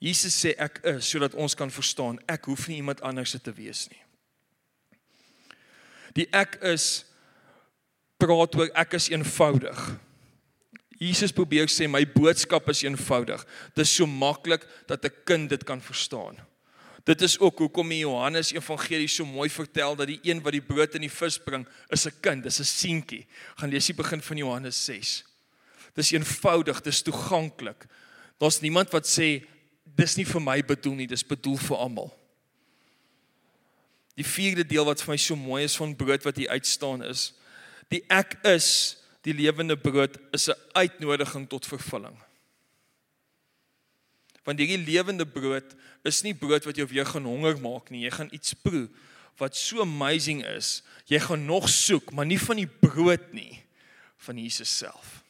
Jesus 0.00 0.32
sê 0.32 0.54
ek 0.56 0.80
is 0.88 1.08
sodat 1.10 1.34
ons 1.36 1.56
kan 1.58 1.72
verstaan 1.72 2.16
ek 2.30 2.48
hoef 2.48 2.68
nie 2.70 2.78
iemand 2.80 3.02
anders 3.04 3.34
te 3.36 3.52
wees 3.52 3.84
nie. 3.92 4.00
Die 6.16 6.26
ek 6.34 6.56
is 6.66 7.04
praat 8.20 8.56
oor 8.56 8.70
ek 8.78 8.96
is 8.96 9.10
eenvoudig. 9.12 9.82
Jesus 11.00 11.32
probeer 11.32 11.68
sê 11.72 11.88
my 11.88 12.02
boodskap 12.08 12.68
is 12.72 12.82
eenvoudig. 12.84 13.44
Dit 13.76 13.84
is 13.84 13.92
so 13.92 14.06
maklik 14.06 14.64
dat 14.88 15.04
'n 15.04 15.12
kind 15.24 15.48
dit 15.48 15.64
kan 15.64 15.80
verstaan. 15.80 16.36
Dit 17.04 17.22
is 17.22 17.38
ook 17.38 17.58
hoekom 17.58 17.88
die 17.88 18.02
Johannes 18.02 18.52
Evangelie 18.52 19.08
so 19.08 19.24
mooi 19.24 19.48
vertel 19.50 19.96
dat 19.96 20.06
die 20.06 20.18
een 20.22 20.42
wat 20.44 20.52
die 20.52 20.64
brood 20.64 20.94
en 20.94 21.00
die 21.00 21.12
vis 21.12 21.38
bring, 21.38 21.66
is 21.88 22.06
'n 22.06 22.20
kind, 22.20 22.42
dis 22.42 22.60
'n 22.60 22.64
seentjie. 22.64 23.26
Gaan 23.56 23.70
lees 23.70 23.86
die 23.86 23.94
begin 23.94 24.22
van 24.22 24.36
Johannes 24.36 24.84
6. 24.84 25.24
Dis 25.94 26.10
eenvoudig, 26.10 26.80
dis 26.80 27.02
toeganklik. 27.02 27.86
Daar's 28.38 28.60
niemand 28.60 28.90
wat 28.90 29.06
sê 29.06 29.44
dis 29.84 30.16
nie 30.16 30.26
vir 30.26 30.40
my 30.40 30.62
bedoel 30.62 30.94
nie, 30.94 31.06
dis 31.06 31.26
bedoel 31.26 31.56
vir 31.56 31.76
almal. 31.76 32.18
Die 34.14 34.24
vierde 34.26 34.66
deel 34.66 34.84
wat 34.84 35.02
vir 35.02 35.12
my 35.12 35.16
so 35.16 35.36
mooi 35.36 35.64
is 35.64 35.76
van 35.76 35.96
brood 35.96 36.22
wat 36.22 36.36
hier 36.36 36.48
uitstaan 36.48 37.02
is, 37.02 37.32
die 37.88 38.04
ek 38.08 38.38
is 38.44 38.96
die 39.22 39.34
lewende 39.34 39.76
brood 39.76 40.18
is 40.32 40.48
'n 40.48 40.56
uitnodiging 40.72 41.48
tot 41.48 41.66
vervulling. 41.66 42.16
Want 44.50 44.58
hierdie 44.58 44.82
lewende 44.82 45.22
brood 45.22 45.76
is 46.02 46.24
nie 46.26 46.34
brood 46.34 46.64
wat 46.66 46.78
jou 46.80 46.88
weer 46.90 47.06
gaan 47.06 47.28
honger 47.28 47.60
maak 47.62 47.92
nie. 47.94 48.02
Jy 48.02 48.10
gaan 48.16 48.32
iets 48.34 48.56
proe 48.58 48.88
wat 49.38 49.56
so 49.56 49.84
amazing 49.84 50.42
is. 50.44 50.80
Jy 51.08 51.20
gaan 51.22 51.46
nog 51.46 51.68
soek, 51.70 52.10
maar 52.12 52.26
nie 52.26 52.40
van 52.40 52.58
die 52.58 52.68
brood 52.68 53.30
nie, 53.32 53.62
van 54.26 54.36
Jesus 54.36 54.72
self. 54.82 55.20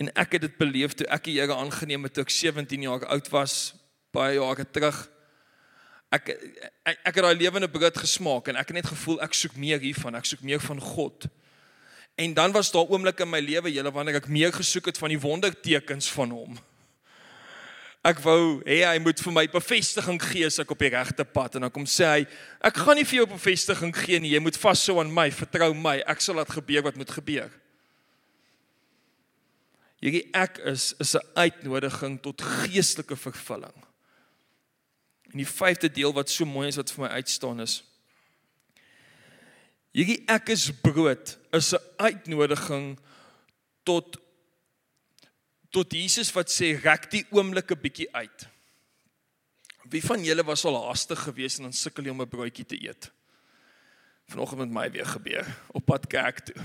En 0.00 0.08
ek 0.18 0.38
het 0.38 0.46
dit 0.46 0.54
beleef 0.56 0.94
toe 0.96 1.06
ek 1.12 1.26
die 1.28 1.36
Here 1.40 1.58
aangeneem 1.58 2.06
het 2.06 2.16
toe 2.16 2.24
ek 2.24 2.32
17 2.32 2.86
jaar 2.88 3.04
oud 3.12 3.28
was, 3.34 3.74
baie 4.14 4.38
jare 4.38 4.64
terug. 4.64 5.02
Ek 6.12 6.32
ek, 6.32 6.96
ek 6.96 7.12
het 7.12 7.22
daai 7.26 7.36
lewende 7.36 7.68
brood 7.72 8.00
gesmaak 8.00 8.48
en 8.48 8.58
ek 8.60 8.72
het 8.72 8.80
net 8.80 8.90
gevoel 8.94 9.20
ek 9.26 9.36
soek 9.36 9.58
meer 9.60 9.82
hiervan, 9.82 10.16
ek 10.16 10.30
soek 10.32 10.46
meer 10.46 10.62
van 10.62 10.80
God. 10.80 11.28
En 12.16 12.34
dan 12.36 12.52
was 12.52 12.72
daar 12.72 12.88
oomblikke 12.88 13.24
in 13.24 13.32
my 13.32 13.40
lewe, 13.40 13.72
julle 13.72 13.92
wanneer 13.92 14.20
ek 14.20 14.28
meer 14.28 14.52
gesoek 14.52 14.90
het 14.92 15.00
van 15.00 15.12
die 15.12 15.20
wondertekens 15.20 16.10
van 16.12 16.32
hom. 16.32 16.58
Ek 18.02 18.18
wou 18.24 18.58
hê 18.66 18.80
hy 18.82 18.98
moet 18.98 19.20
vir 19.22 19.34
my 19.34 19.44
bevestiging 19.50 20.18
gee 20.22 20.48
as 20.48 20.58
ek 20.58 20.72
op 20.74 20.80
die 20.82 20.90
regte 20.90 21.24
pad. 21.24 21.56
En 21.56 21.66
dan 21.66 21.74
kom 21.74 21.86
sê 21.86 22.08
hy 22.08 22.22
ek 22.66 22.80
gaan 22.82 22.98
nie 22.98 23.06
vir 23.06 23.20
jou 23.20 23.28
bevestiging 23.30 23.94
gee 23.94 24.18
nie. 24.22 24.32
Jy 24.34 24.42
moet 24.42 24.58
vashou 24.58 24.98
aan 25.02 25.12
my. 25.14 25.28
Vertrou 25.30 25.70
my. 25.74 26.00
Ek 26.10 26.24
sal 26.24 26.40
laat 26.40 26.50
gebeur 26.50 26.88
wat 26.88 26.98
moet 26.98 27.14
gebeur. 27.14 27.52
Hierdie 30.02 30.26
ek 30.34 30.58
is 30.66 30.92
is 30.98 31.14
'n 31.14 31.22
uitnodiging 31.38 32.18
tot 32.22 32.42
geestelike 32.42 33.16
vervulling. 33.16 33.78
En 35.30 35.38
die 35.38 35.46
vyfde 35.46 35.88
deel 35.88 36.12
wat 36.12 36.28
so 36.28 36.44
mooi 36.44 36.68
is 36.68 36.76
wat 36.76 36.90
vir 36.90 37.06
my 37.06 37.10
uitstaan 37.22 37.60
is 37.60 37.82
Hierdie 39.92 40.22
ek 40.32 40.48
is 40.54 40.70
brood 40.80 41.36
is 41.52 41.72
'n 41.76 41.84
uitnodiging 42.00 42.98
tot 43.84 44.16
tot 45.72 45.92
Jesus 45.96 46.30
wat 46.36 46.52
sê 46.52 46.74
rek 46.76 47.08
die 47.10 47.24
oomblik 47.32 47.72
'n 47.72 47.80
bietjie 47.80 48.08
uit. 48.12 48.46
Wie 49.88 50.04
van 50.04 50.24
julle 50.24 50.44
was 50.44 50.64
al 50.64 50.76
haastig 50.86 51.18
geweest 51.18 51.58
en 51.58 51.64
dan 51.64 51.72
sukkel 51.72 52.04
jy 52.04 52.10
om 52.10 52.20
'n 52.20 52.28
broodjie 52.28 52.66
te 52.66 52.76
eet? 52.76 53.10
Vanoggend 54.28 54.58
met 54.58 54.70
my 54.70 54.90
weer 54.90 55.06
gebeur 55.06 55.46
op 55.72 55.84
pad 55.84 56.06
kerk 56.06 56.38
toe. 56.38 56.62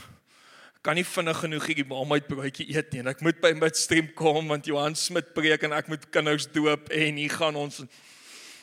Kan 0.82 0.96
nie 0.96 1.06
vinnig 1.06 1.40
genoeg 1.40 1.66
hierdie 1.66 1.88
maaltyd 1.88 2.28
broodjie 2.28 2.68
eet 2.76 2.92
nie 2.92 3.00
en 3.00 3.08
ek 3.08 3.22
moet 3.22 3.40
by 3.42 3.54
midstream 3.54 4.14
kom 4.14 4.48
want 4.48 4.66
Johan 4.66 4.96
Smit 4.96 5.34
preek 5.34 5.64
en 5.64 5.74
ek 5.74 5.88
moet 5.88 6.10
kinders 6.10 6.48
doop 6.52 6.90
en 6.90 7.16
hier 7.16 7.32
gaan 7.32 7.56
ons 7.56 7.84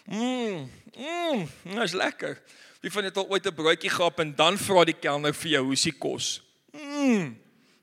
Mmm, 0.05 0.71
mmm, 0.99 1.49
dit 1.65 1.83
is 1.83 1.93
lekker. 1.93 2.37
Wie 2.81 2.91
van 2.93 3.03
julle 3.03 3.15
het 3.15 3.17
al 3.17 3.31
ooit 3.31 3.47
'n 3.47 3.55
broodjie 3.55 3.91
gehad 3.91 4.19
en 4.19 4.35
dan 4.37 4.59
vra 4.59 4.85
die 4.85 4.99
kelner 5.01 5.35
vir 5.35 5.51
jou 5.51 5.65
hoe 5.65 5.73
is 5.73 5.83
die 5.83 5.99
kos? 5.99 6.43
Mm. 6.73 7.39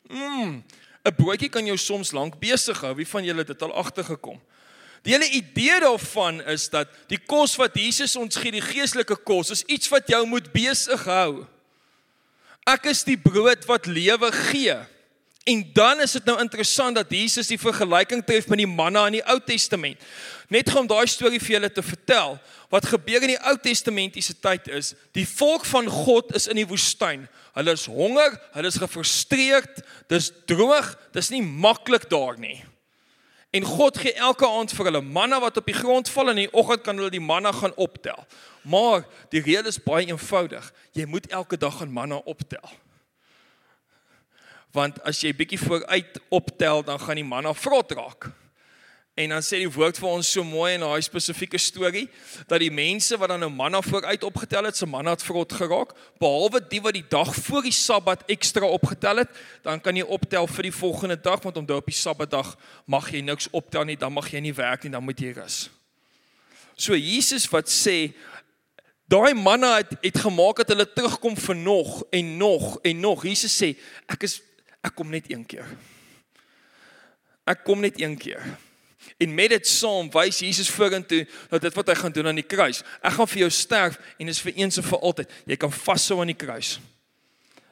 Mm. 0.10 0.64
'n 1.04 1.16
Broodjie 1.16 1.50
kan 1.50 1.66
jou 1.66 1.78
soms 1.78 2.12
lank 2.12 2.40
besig 2.40 2.82
hou. 2.82 2.96
Wie 2.96 3.08
van 3.08 3.24
julle 3.24 3.38
het 3.38 3.48
dit 3.48 3.62
al 3.62 3.74
agtergekom? 3.74 4.42
Die 5.02 5.14
hele 5.14 5.30
idee 5.30 5.80
daarvan 5.80 6.44
is 6.46 6.70
dat 6.70 6.88
die 7.10 7.18
kos 7.18 7.56
wat 7.58 7.74
Jesus 7.74 8.16
ons 8.16 8.36
gee, 8.38 8.52
die 8.52 8.62
geestelike 8.62 9.18
kos, 9.26 9.50
is 9.50 9.64
iets 9.66 9.90
wat 9.90 10.08
jou 10.08 10.26
moet 10.30 10.52
besig 10.54 11.06
hou. 11.10 11.48
Ek 12.70 12.86
is 12.86 13.02
die 13.04 13.18
brood 13.18 13.66
wat 13.66 13.90
lewe 13.90 14.30
gee. 14.32 14.78
En 15.50 15.64
dan 15.74 16.02
is 16.06 16.12
dit 16.12 16.26
nou 16.30 16.36
interessant 16.38 16.96
dat 16.96 17.10
Jesus 17.10 17.50
die 17.50 17.58
vergelyking 17.58 18.22
tref 18.26 18.46
met 18.48 18.62
die 18.62 18.70
manna 18.70 19.08
in 19.10 19.18
die 19.18 19.26
Ou 19.26 19.40
Testament. 19.42 19.98
Net 20.54 20.70
om 20.78 20.86
daai 20.86 21.08
storie 21.10 21.42
vir 21.42 21.56
julle 21.56 21.72
te 21.74 21.82
vertel, 21.82 22.38
wat 22.70 22.86
gebeur 22.86 23.26
in 23.26 23.34
die 23.34 23.42
Ou 23.50 23.56
Testamentiese 23.58 24.36
tyd 24.38 24.70
is, 24.70 24.94
die 25.18 25.26
volk 25.26 25.66
van 25.66 25.90
God 25.90 26.36
is 26.38 26.46
in 26.52 26.62
die 26.62 26.68
woestyn. 26.70 27.26
Hulle 27.58 27.76
is 27.76 27.86
honger, 27.92 28.38
hulle 28.56 28.68
is 28.72 28.80
gefrustreerd, 28.80 29.82
dis 30.12 30.32
droog, 30.48 30.94
dis 31.16 31.32
nie 31.34 31.42
maklik 31.44 32.08
daar 32.10 32.40
nie. 32.40 32.62
En 33.52 33.68
God 33.68 33.98
gee 34.00 34.14
elke 34.16 34.48
aand 34.48 34.72
vir 34.72 34.88
hulle 34.88 35.02
manna 35.04 35.42
wat 35.44 35.60
op 35.60 35.68
die 35.68 35.76
grond 35.76 36.10
val 36.10 36.32
en 36.32 36.38
in 36.38 36.46
die 36.48 36.56
oggend 36.56 36.86
kan 36.86 36.96
hulle 36.96 37.12
die 37.12 37.24
manna 37.24 37.52
gaan 37.52 37.76
optel. 37.76 38.24
Maar 38.64 39.04
die 39.34 39.44
rede 39.44 39.68
is 39.68 39.82
baie 39.84 40.08
eenvoudig. 40.08 40.72
Jy 40.96 41.10
moet 41.12 41.28
elke 41.28 41.60
dag 41.60 41.82
aan 41.84 41.92
manna 41.92 42.22
optel 42.24 42.72
want 44.76 45.02
as 45.08 45.20
jy 45.24 45.34
bietjie 45.36 45.60
vooruit 45.60 46.20
optel 46.32 46.84
dan 46.88 47.00
gaan 47.02 47.20
die 47.20 47.28
manna 47.28 47.54
vrot 47.58 47.92
raak. 47.98 48.30
En 49.20 49.30
dan 49.30 49.44
sê 49.44 49.60
die 49.60 49.72
woord 49.72 49.98
vir 50.00 50.08
ons 50.08 50.30
so 50.32 50.44
mooi 50.48 50.78
in 50.78 50.84
daai 50.86 51.02
spesifieke 51.04 51.60
storie 51.60 52.06
dat 52.48 52.62
die 52.64 52.72
mense 52.72 53.18
wat 53.20 53.34
dan 53.34 53.42
nou 53.44 53.50
manna 53.52 53.82
vooruit 53.84 54.24
opgetel 54.24 54.70
het, 54.70 54.78
se 54.80 54.88
manna 54.88 55.18
het 55.18 55.26
vrot 55.26 55.52
geraak, 55.52 55.92
behalwe 56.22 56.62
die 56.72 56.80
wat 56.84 56.96
die 56.96 57.04
dag 57.12 57.34
voor 57.36 57.68
die 57.68 57.76
Sabbat 57.76 58.24
ekstra 58.32 58.70
opgetel 58.72 59.26
het, 59.26 59.36
dan 59.68 59.84
kan 59.84 60.00
jy 60.00 60.08
optel 60.08 60.48
vir 60.48 60.70
die 60.70 60.76
volgende 60.78 61.20
dag 61.20 61.44
want 61.44 61.60
omdat 61.60 61.84
op 61.84 61.92
die 61.92 61.98
Sabbatdag 61.98 62.56
mag 62.88 63.12
jy 63.12 63.24
niks 63.28 63.52
optel 63.52 63.90
nie, 63.92 64.00
dan 64.00 64.16
mag 64.16 64.32
jy 64.32 64.40
nie 64.48 64.56
werk 64.56 64.88
nie, 64.88 64.94
dan 64.96 65.04
moet 65.04 65.20
jy 65.20 65.36
rus. 65.36 65.66
So 66.80 66.96
Jesus 66.96 67.50
wat 67.52 67.68
sê 67.68 68.14
daai 69.12 69.36
manna 69.36 69.76
het, 69.82 69.92
het 70.00 70.24
gemaak 70.24 70.64
dat 70.64 70.72
hulle 70.72 70.88
terugkom 70.88 71.36
vir 71.36 71.60
nog 71.60 72.00
en 72.16 72.38
nog 72.40 72.78
en 72.88 73.04
nog. 73.04 73.28
Jesus 73.28 73.60
sê 73.60 73.74
ek 74.08 74.24
is 74.24 74.40
ek 74.80 74.96
kom 74.96 75.12
net 75.12 75.28
een 75.28 75.44
keer. 75.44 75.68
Ek 77.44 77.66
kom 77.68 77.84
net 77.84 78.00
een 78.00 78.16
keer. 78.16 78.40
En 79.18 79.34
met 79.36 79.50
dit 79.50 79.68
saam 79.68 80.10
wys 80.14 80.40
Jesus 80.40 80.70
vorentoe 80.70 81.26
dat 81.50 81.62
dit 81.62 81.78
wat 81.78 81.92
hy 81.92 81.96
gaan 81.96 82.16
doen 82.16 82.32
aan 82.32 82.40
die 82.42 82.48
kruis. 82.48 82.82
Ek 83.02 83.16
gaan 83.18 83.30
vir 83.34 83.44
jou 83.46 83.52
sterf 83.54 84.00
en 84.18 84.32
is 84.32 84.42
vir 84.42 84.54
eens 84.56 84.78
en 84.82 84.88
vir 84.88 85.06
altyd. 85.12 85.36
Jy 85.46 85.58
kan 85.62 85.74
vashou 85.74 86.20
aan 86.22 86.34
die 86.34 86.38
kruis. 86.38 86.80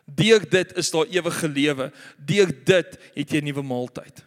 Deur 0.06 0.46
dit 0.50 0.78
is 0.78 0.92
daar 0.92 1.10
ewige 1.10 1.48
lewe. 1.48 1.92
Deur 2.18 2.54
dit 2.66 2.98
het 3.16 3.32
jy 3.32 3.42
'n 3.42 3.44
nuwe 3.44 3.62
maaltyd. 3.62 4.26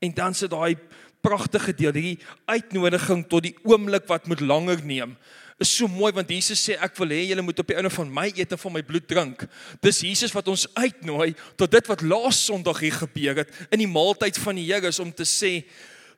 En 0.00 0.14
dan 0.14 0.34
sit 0.34 0.50
daai 0.50 0.76
pragtige 1.20 1.74
deel, 1.74 1.92
hierdie 1.92 2.24
uitnodiging 2.44 3.28
tot 3.28 3.42
die 3.42 3.56
oomblik 3.62 4.06
wat 4.06 4.26
moet 4.26 4.40
langer 4.40 4.80
neem 4.84 5.16
is 5.60 5.70
so 5.76 5.88
mooi 5.92 6.10
want 6.16 6.30
Jesus 6.32 6.62
sê 6.64 6.76
ek 6.80 6.96
wil 6.96 7.12
hê 7.12 7.20
julle 7.28 7.44
moet 7.44 7.58
op 7.60 7.68
die 7.68 7.76
einde 7.76 7.92
van 7.92 8.08
my 8.16 8.26
eet 8.32 8.54
en 8.56 8.60
van 8.62 8.72
my 8.72 8.82
bloed 8.86 9.06
drink. 9.08 9.44
Dis 9.84 10.00
Jesus 10.06 10.32
wat 10.32 10.48
ons 10.48 10.64
uitnooi 10.72 11.34
tot 11.60 11.70
dit 11.70 11.90
wat 11.90 12.04
laas 12.06 12.40
Sondag 12.48 12.80
hier 12.80 12.96
gebeur 12.96 13.42
het 13.42 13.52
in 13.68 13.82
die 13.84 13.90
maaltyd 13.90 14.40
van 14.40 14.56
die 14.56 14.64
Here 14.70 14.88
is 14.88 15.00
om 15.02 15.12
te 15.12 15.28
sê 15.28 15.58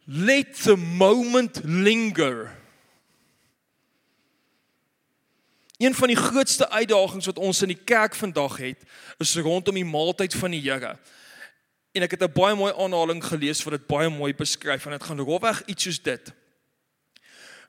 let 0.04 0.62
the 0.62 0.76
moment 0.76 1.60
linger. 1.64 2.60
Een 5.76 5.94
van 5.94 6.08
die 6.08 6.16
grootste 6.16 6.70
uitdagings 6.70 7.26
wat 7.26 7.38
ons 7.38 7.62
in 7.62 7.72
die 7.72 7.84
kerk 7.84 8.14
vandag 8.14 8.56
het, 8.56 8.82
is 9.18 9.34
rondom 9.36 9.74
die 9.74 9.84
maaltyd 9.84 10.34
van 10.34 10.54
die 10.54 10.62
Here. 10.62 10.98
En 11.92 12.02
ek 12.02 12.10
het 12.10 12.22
'n 12.22 12.32
baie 12.32 12.54
mooi 12.54 12.72
aanhaling 12.72 13.24
gelees 13.24 13.62
wat 13.62 13.72
dit 13.72 13.86
baie 13.86 14.08
mooi 14.08 14.34
beskryf 14.34 14.84
en 14.84 14.90
dit 14.90 15.02
gaan 15.02 15.18
rofweg 15.18 15.62
iets 15.66 15.82
soos 15.82 16.02
dit. 16.02 16.32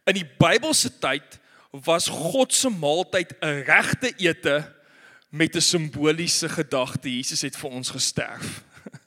In 0.06 0.14
die 0.14 0.30
Bybelse 0.38 1.00
tyd 1.00 1.40
was 1.72 2.08
God 2.08 2.54
se 2.54 2.70
maaltyd 2.70 3.34
'n 3.42 3.64
regte 3.66 4.14
ete 4.18 4.74
met 5.30 5.56
'n 5.56 5.62
simboliese 5.62 6.50
gedagte. 6.50 7.16
Jesus 7.16 7.42
het 7.42 7.58
vir 7.58 7.70
ons 7.70 7.90
gesterf. 7.90 8.64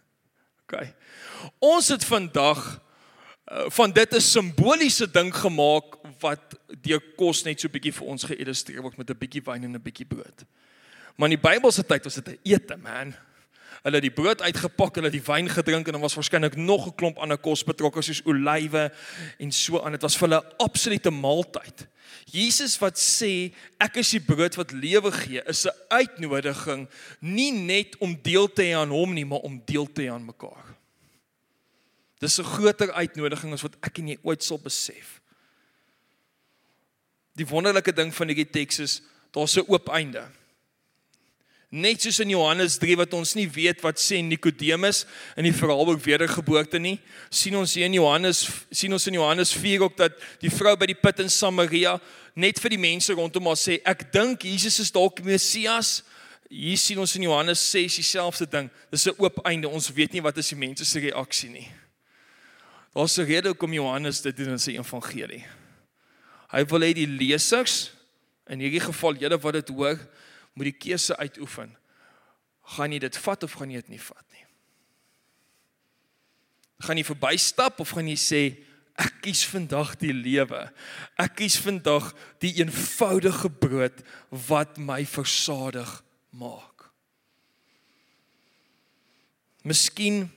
OK. 0.63 0.83
Ons 1.59 1.89
het 1.89 2.05
vandag 2.05 2.86
van 3.47 3.93
dit 3.93 4.15
'n 4.15 4.21
simboliese 4.21 5.11
ding 5.11 5.35
gemaak 5.35 5.85
wat 6.19 6.59
deur 6.83 7.01
kos 7.17 7.43
net 7.43 7.61
so 7.61 7.69
bietjie 7.69 7.93
vir 7.93 8.07
ons 8.07 8.25
geïllustreer 8.25 8.83
word 8.83 8.97
met 8.97 9.11
'n 9.11 9.19
bietjie 9.19 9.43
wyn 9.45 9.65
en 9.65 9.75
'n 9.75 9.83
bietjie 9.83 10.07
brood. 10.07 10.45
Maar 11.17 11.31
in 11.31 11.39
die 11.41 11.49
Bybelse 11.49 11.85
tyd 11.85 12.05
was 12.05 12.15
dit 12.15 12.29
'n 12.29 12.39
ete, 12.43 12.77
man. 12.77 13.15
Hulle 13.83 14.01
het 14.01 14.03
die 14.03 14.23
brood 14.23 14.43
uitgepak, 14.43 14.95
hulle 14.95 15.07
het 15.07 15.15
die 15.15 15.33
wyn 15.33 15.49
gedrink 15.49 15.87
en 15.87 15.93
dan 15.93 16.01
was 16.01 16.15
waarskynlik 16.15 16.57
nog 16.57 16.87
'n 16.87 16.95
klomp 16.95 17.19
ander 17.19 17.39
kos 17.39 17.65
betrokke 17.65 18.03
soos 18.03 18.23
olywe 18.25 18.93
en 19.39 19.53
so 19.53 19.81
aan. 19.81 19.93
Dit 19.93 20.03
was 20.03 20.17
vir 20.17 20.29
hulle 20.29 20.43
'n 20.43 20.55
absolute 20.57 21.11
maaltyd. 21.11 21.87
Jesus 22.25 22.79
wat 22.79 22.99
sê 22.99 23.53
ek 23.79 23.97
is 23.97 24.11
die 24.11 24.21
brood 24.21 24.55
wat 24.55 24.73
lewe 24.73 25.13
gee, 25.13 25.43
is 25.47 25.67
'n 25.67 25.77
uitnodiging 25.89 26.89
nie 27.21 27.53
net 27.53 27.97
om 27.99 28.19
deel 28.23 28.53
te 28.53 28.63
hê 28.63 28.75
aan 28.75 28.91
hom 28.91 29.13
nie, 29.13 29.25
maar 29.25 29.39
om 29.47 29.63
deel 29.65 29.93
te 29.93 30.03
hê 30.03 30.11
aan 30.11 30.25
mekaar. 30.25 30.66
Dis 32.19 32.39
'n 32.39 32.45
groter 32.45 32.93
uitnodiging 32.93 33.53
as 33.53 33.63
wat 33.63 33.77
ek 33.83 33.99
en 33.99 34.09
jy 34.09 34.19
ooit 34.23 34.43
sal 34.43 34.59
besef. 34.59 35.21
Die 37.37 37.47
wonderlike 37.47 37.93
ding 37.93 38.15
van 38.15 38.29
hierdie 38.29 38.51
teks 38.51 38.79
is 38.79 39.03
daar's 39.33 39.57
'n 39.57 39.69
oop 39.69 39.89
einde. 39.89 40.25
Net 41.69 42.03
soos 42.03 42.21
in 42.21 42.31
Johannes 42.31 42.79
3 42.79 42.97
wat 42.97 43.13
ons 43.13 43.35
nie 43.35 43.49
weet 43.51 43.81
wat 43.83 43.99
sê 43.99 44.23
Nikodemus 44.23 45.05
in 45.37 45.45
die 45.45 45.53
verhaalboek 45.53 45.99
wedergeboorte 46.05 46.79
nie, 46.79 47.01
sien 47.29 47.57
ons 47.57 47.75
hier 47.75 47.85
in 47.85 47.93
Johannes 47.93 48.45
sien 48.71 48.93
ons 48.93 49.07
in 49.07 49.19
Johannes 49.19 49.53
4 49.53 49.83
ook 49.83 49.97
dat 49.97 50.13
die 50.41 50.51
vrou 50.51 50.77
by 50.77 50.87
die 50.87 50.95
put 50.95 51.19
in 51.21 51.29
Samaria 51.29 52.01
net 52.35 52.61
vir 52.63 52.71
die 52.71 52.79
mense 52.79 53.13
rondom 53.13 53.51
haar 53.51 53.59
sê 53.59 53.81
ek 53.85 54.13
dink 54.13 54.43
Jesus 54.43 54.79
is 54.81 54.93
dalk 54.95 55.23
Messias. 55.25 56.03
Hier 56.49 56.79
sien 56.79 56.99
ons 56.99 57.17
in 57.17 57.23
Johannes 57.27 57.71
6 57.73 57.97
dieselfde 57.97 58.47
ding. 58.47 58.71
Dis 58.91 59.07
'n 59.07 59.19
oop 59.19 59.45
einde. 59.45 59.69
Ons 59.69 59.91
weet 59.91 60.13
nie 60.13 60.23
wat 60.23 60.39
is 60.39 60.49
die 60.49 60.57
mense 60.57 60.85
se 60.85 61.01
reaksie 61.01 61.51
nie. 61.51 61.69
Daar's 62.97 63.19
'n 63.19 63.25
rede 63.29 63.49
hoekom 63.49 63.73
Johannes 63.73 64.21
dit 64.21 64.37
doen 64.37 64.49
in 64.49 64.59
sy 64.59 64.71
evangelie. 64.71 65.45
Hy 66.49 66.65
wil 66.65 66.81
hê 66.81 66.95
die 66.95 67.07
lesers 67.07 67.93
in 68.49 68.59
hierdie 68.59 68.81
geval 68.81 69.19
julle 69.21 69.39
wat 69.39 69.53
dit 69.53 69.69
hoor 69.69 69.99
moet 70.55 70.65
die 70.65 70.79
keuse 70.79 71.17
uitoefen. 71.17 71.77
Gaan 72.63 72.93
jy 72.93 72.99
dit 72.99 73.17
vat 73.17 73.43
of 73.43 73.53
gaan 73.53 73.71
jy 73.71 73.77
dit 73.77 73.89
nie 73.89 74.01
vat 74.01 74.25
nie? 74.33 74.45
Gaan 76.79 76.97
jy 76.97 77.05
verbystap 77.05 77.81
of 77.81 77.91
gaan 77.91 78.09
jy 78.09 78.17
sê 78.17 78.43
ek 78.97 79.21
kies 79.21 79.45
vandag 79.45 79.97
die 80.01 80.15
lewe. 80.17 80.73
Ek 81.19 81.37
kies 81.37 81.61
vandag 81.61 82.15
die 82.41 82.55
eenvoudige 82.63 83.51
brood 83.51 84.01
wat 84.31 84.79
my 84.79 85.05
versadig 85.05 86.03
maak. 86.31 86.89
Miskien 89.63 90.31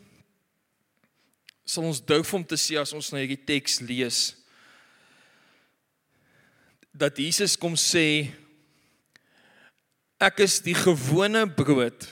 sal 1.70 1.86
ons 1.86 2.02
durf 2.02 2.34
om 2.34 2.44
te 2.46 2.58
sê 2.58 2.80
as 2.82 2.94
ons 2.98 3.12
na 3.14 3.22
hierdie 3.22 3.38
teks 3.38 3.78
lees 3.86 4.20
dat 7.00 7.20
Jesus 7.22 7.54
kom 7.60 7.78
sê 7.78 8.30
Ek 10.20 10.42
is 10.44 10.58
die 10.60 10.76
gewone 10.76 11.46
brood 11.48 12.04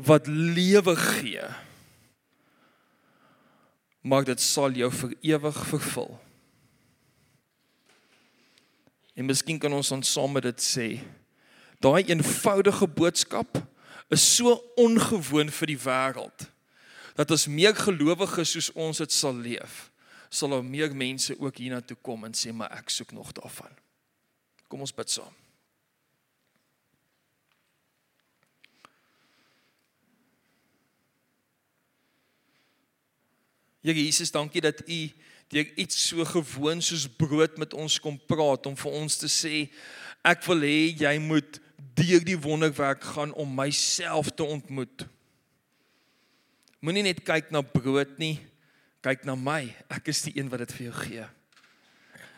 wat 0.00 0.30
lewe 0.32 0.94
gee. 0.96 1.44
Maar 4.00 4.24
dit 4.24 4.40
sal 4.40 4.72
jou 4.80 4.88
vir 5.02 5.12
ewig 5.34 5.58
vervul. 5.68 6.08
En 9.12 9.28
miskien 9.28 9.60
kan 9.60 9.76
ons 9.76 9.92
ons 9.92 10.14
saam 10.16 10.32
met 10.32 10.48
dit 10.48 10.64
sê. 10.64 10.88
Daai 11.84 12.08
eenvoudige 12.08 12.88
boodskap 12.88 13.60
is 14.08 14.24
so 14.24 14.56
ongewoon 14.80 15.52
vir 15.52 15.74
die 15.74 15.80
wêreld 15.84 16.48
dat 17.16 17.32
as 17.32 17.46
meer 17.48 17.74
gelowiges 17.76 18.52
soos 18.56 18.70
ons 18.76 19.00
dit 19.00 19.12
sal 19.12 19.36
leef, 19.40 19.86
sal 20.28 20.52
daar 20.52 20.64
meer 20.64 20.92
mense 20.92 21.36
ook 21.40 21.62
hiernatoe 21.62 21.96
kom 22.04 22.26
en 22.28 22.36
sê 22.36 22.52
maar 22.52 22.74
ek 22.76 22.92
soek 22.92 23.14
nog 23.16 23.32
daarvan. 23.36 23.72
Kom 24.68 24.82
ons 24.84 24.94
bid 24.94 25.10
saam. 25.10 25.32
Here 33.86 33.94
Jesus, 33.94 34.32
dankie 34.34 34.60
dat 34.60 34.82
U 34.90 35.00
deur 35.54 35.68
iets 35.78 36.08
so 36.08 36.24
gewoon 36.26 36.80
soos 36.82 37.06
brood 37.06 37.54
met 37.56 37.74
ons 37.74 38.00
kom 38.02 38.18
praat 38.26 38.66
om 38.66 38.74
vir 38.76 38.96
ons 38.98 39.18
te 39.20 39.28
sê 39.30 39.68
ek 40.26 40.42
wil 40.50 40.64
hê 40.66 40.78
jy 40.90 41.12
moet 41.22 41.60
deur 41.94 42.24
die 42.26 42.38
wonderwerk 42.42 43.04
gaan 43.14 43.30
om 43.38 43.52
myself 43.54 44.32
te 44.34 44.42
ontmoet. 44.42 45.06
Moenie 46.86 47.02
net 47.02 47.18
kyk 47.26 47.48
na 47.50 47.64
brood 47.66 48.12
nie, 48.22 48.36
kyk 49.02 49.24
na 49.26 49.34
my. 49.34 49.64
Ek 49.90 50.06
is 50.12 50.20
die 50.22 50.36
een 50.36 50.46
wat 50.52 50.60
dit 50.62 50.74
vir 50.76 50.84
jou 50.84 50.92
gee. 51.00 51.24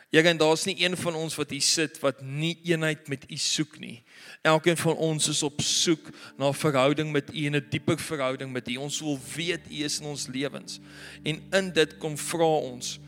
Here, 0.09 0.31
en 0.31 0.39
daar's 0.41 0.63
nie 0.65 0.79
een 0.81 0.95
van 0.97 1.19
ons 1.21 1.35
wat 1.37 1.51
hier 1.53 1.65
sit 1.67 1.99
wat 2.01 2.23
nie 2.25 2.55
eenheid 2.65 3.11
met 3.13 3.27
U 3.29 3.37
soek 3.37 3.75
nie. 3.83 3.99
Elkeen 4.41 4.79
van 4.81 4.97
ons 5.05 5.29
is 5.29 5.43
op 5.45 5.61
soek 5.61 6.09
na 6.41 6.49
'n 6.49 6.57
verhouding 6.57 7.13
met 7.13 7.29
U 7.29 7.45
en 7.45 7.57
'n 7.61 7.67
dieper 7.69 7.99
verhouding 8.01 8.51
met 8.53 8.71
U. 8.73 8.77
Ons 8.77 9.01
wil 9.01 9.21
weet 9.37 9.69
U 9.69 9.85
is 9.85 10.01
in 10.01 10.07
ons 10.07 10.27
lewens. 10.27 10.81
En 11.23 11.43
in 11.53 11.71
dit 11.73 11.99
kom 11.99 12.17
vra 12.17 12.73
ons, 12.73 12.99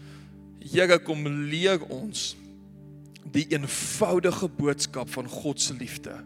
Here, 0.60 0.98
kom 0.98 1.26
leer 1.26 1.80
ons 1.88 2.36
die 3.32 3.46
eenvoudige 3.48 4.48
boodskap 4.48 5.08
van 5.08 5.28
God 5.28 5.60
se 5.60 5.72
liefde. 5.74 6.22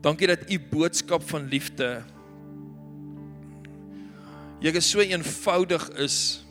Dankie 0.00 0.26
dat 0.26 0.50
U 0.50 0.60
boodskap 0.70 1.28
van 1.28 1.48
liefde 1.48 2.04
Here 4.60 4.80
so 4.80 5.00
eenvoudig 5.00 5.88
is 5.96 6.44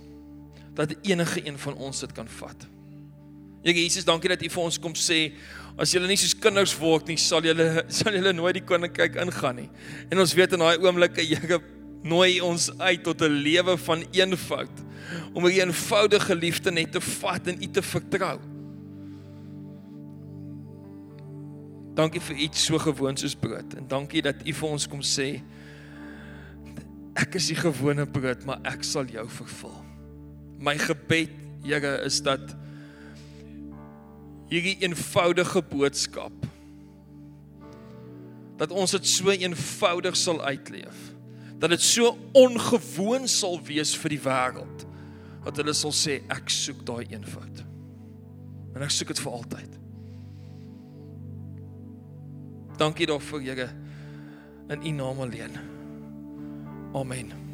dat 0.74 0.96
enige 1.02 1.46
een 1.46 1.58
van 1.58 1.76
ons 1.76 2.00
dit 2.00 2.12
kan 2.12 2.28
vat. 2.28 2.68
Here 3.62 3.82
Jesus, 3.82 4.06
dankie 4.08 4.30
dat 4.32 4.44
U 4.44 4.50
vir 4.50 4.64
ons 4.64 4.80
kom 4.80 4.96
sê 4.96 5.34
as 5.80 5.92
julle 5.94 6.08
nie 6.08 6.18
soos 6.20 6.34
kinders 6.36 6.74
word 6.80 7.10
nie, 7.12 7.18
sal 7.20 7.44
julle 7.46 7.84
sal 8.00 8.16
julle 8.16 8.34
nooit 8.34 8.58
die 8.58 8.66
koninkryk 8.66 9.20
ingaan 9.20 9.62
nie. 9.62 9.68
En 10.10 10.24
ons 10.24 10.34
weet 10.34 10.56
in 10.56 10.64
daai 10.64 10.80
oomblikke 10.80 11.26
Here 11.30 11.60
nooi 12.00 12.40
ons 12.42 12.70
uit 12.80 13.04
tot 13.04 13.22
'n 13.22 13.42
lewe 13.44 13.76
van 13.78 14.06
eenvoud 14.16 14.86
om 15.34 15.46
'n 15.46 15.52
eenvoudige 15.52 16.36
liefde 16.36 16.72
net 16.72 16.92
te 16.92 17.02
vat 17.02 17.48
en 17.48 17.62
U 17.62 17.68
te 17.68 17.82
vertrou. 17.82 18.40
Dankie 21.94 22.22
vir 22.22 22.36
iets 22.36 22.66
so 22.66 22.80
gewoon 22.80 23.18
soos 23.18 23.36
brood 23.36 23.74
en 23.76 23.88
dankie 23.88 24.22
dat 24.22 24.36
U 24.48 24.54
vir 24.54 24.70
ons 24.70 24.88
kom 24.88 25.02
sê 25.02 25.42
ek 27.20 27.36
is 27.40 27.50
die 27.52 27.58
gewone 27.60 28.06
brood, 28.08 28.46
maar 28.48 28.62
ek 28.68 28.86
sal 28.88 29.08
jou 29.12 29.26
vervul. 29.40 29.76
My 30.60 30.78
gebed, 30.80 31.36
Here, 31.60 31.98
is 32.08 32.22
dat 32.24 32.54
hierdie 34.48 34.78
eenvoudige 34.80 35.60
boodskap 35.68 36.46
dat 38.60 38.72
ons 38.72 38.94
dit 38.96 39.08
so 39.08 39.32
eenvoudig 39.32 40.16
sal 40.20 40.40
uitleef. 40.44 41.02
Dat 41.60 41.74
dit 41.76 41.84
so 41.84 42.14
ongewoon 42.40 43.28
sal 43.28 43.60
wees 43.68 43.92
vir 44.00 44.16
die 44.16 44.22
wêreld 44.24 44.86
dat 45.44 45.60
hulle 45.60 45.74
sal 45.76 45.94
sê 45.96 46.20
ek 46.32 46.52
soek 46.52 46.82
daai 46.88 47.06
eenvoud. 47.10 47.62
En 48.76 48.84
ek 48.86 48.96
soek 48.96 49.12
dit 49.14 49.22
vir 49.24 49.36
altyd. 49.36 49.78
Dankie 52.80 53.08
daarvoor, 53.10 53.44
Here. 53.44 53.68
In 54.72 54.86
U 54.86 54.96
naam 54.96 55.20
alleen. 55.26 55.56
Amen. 56.96 57.49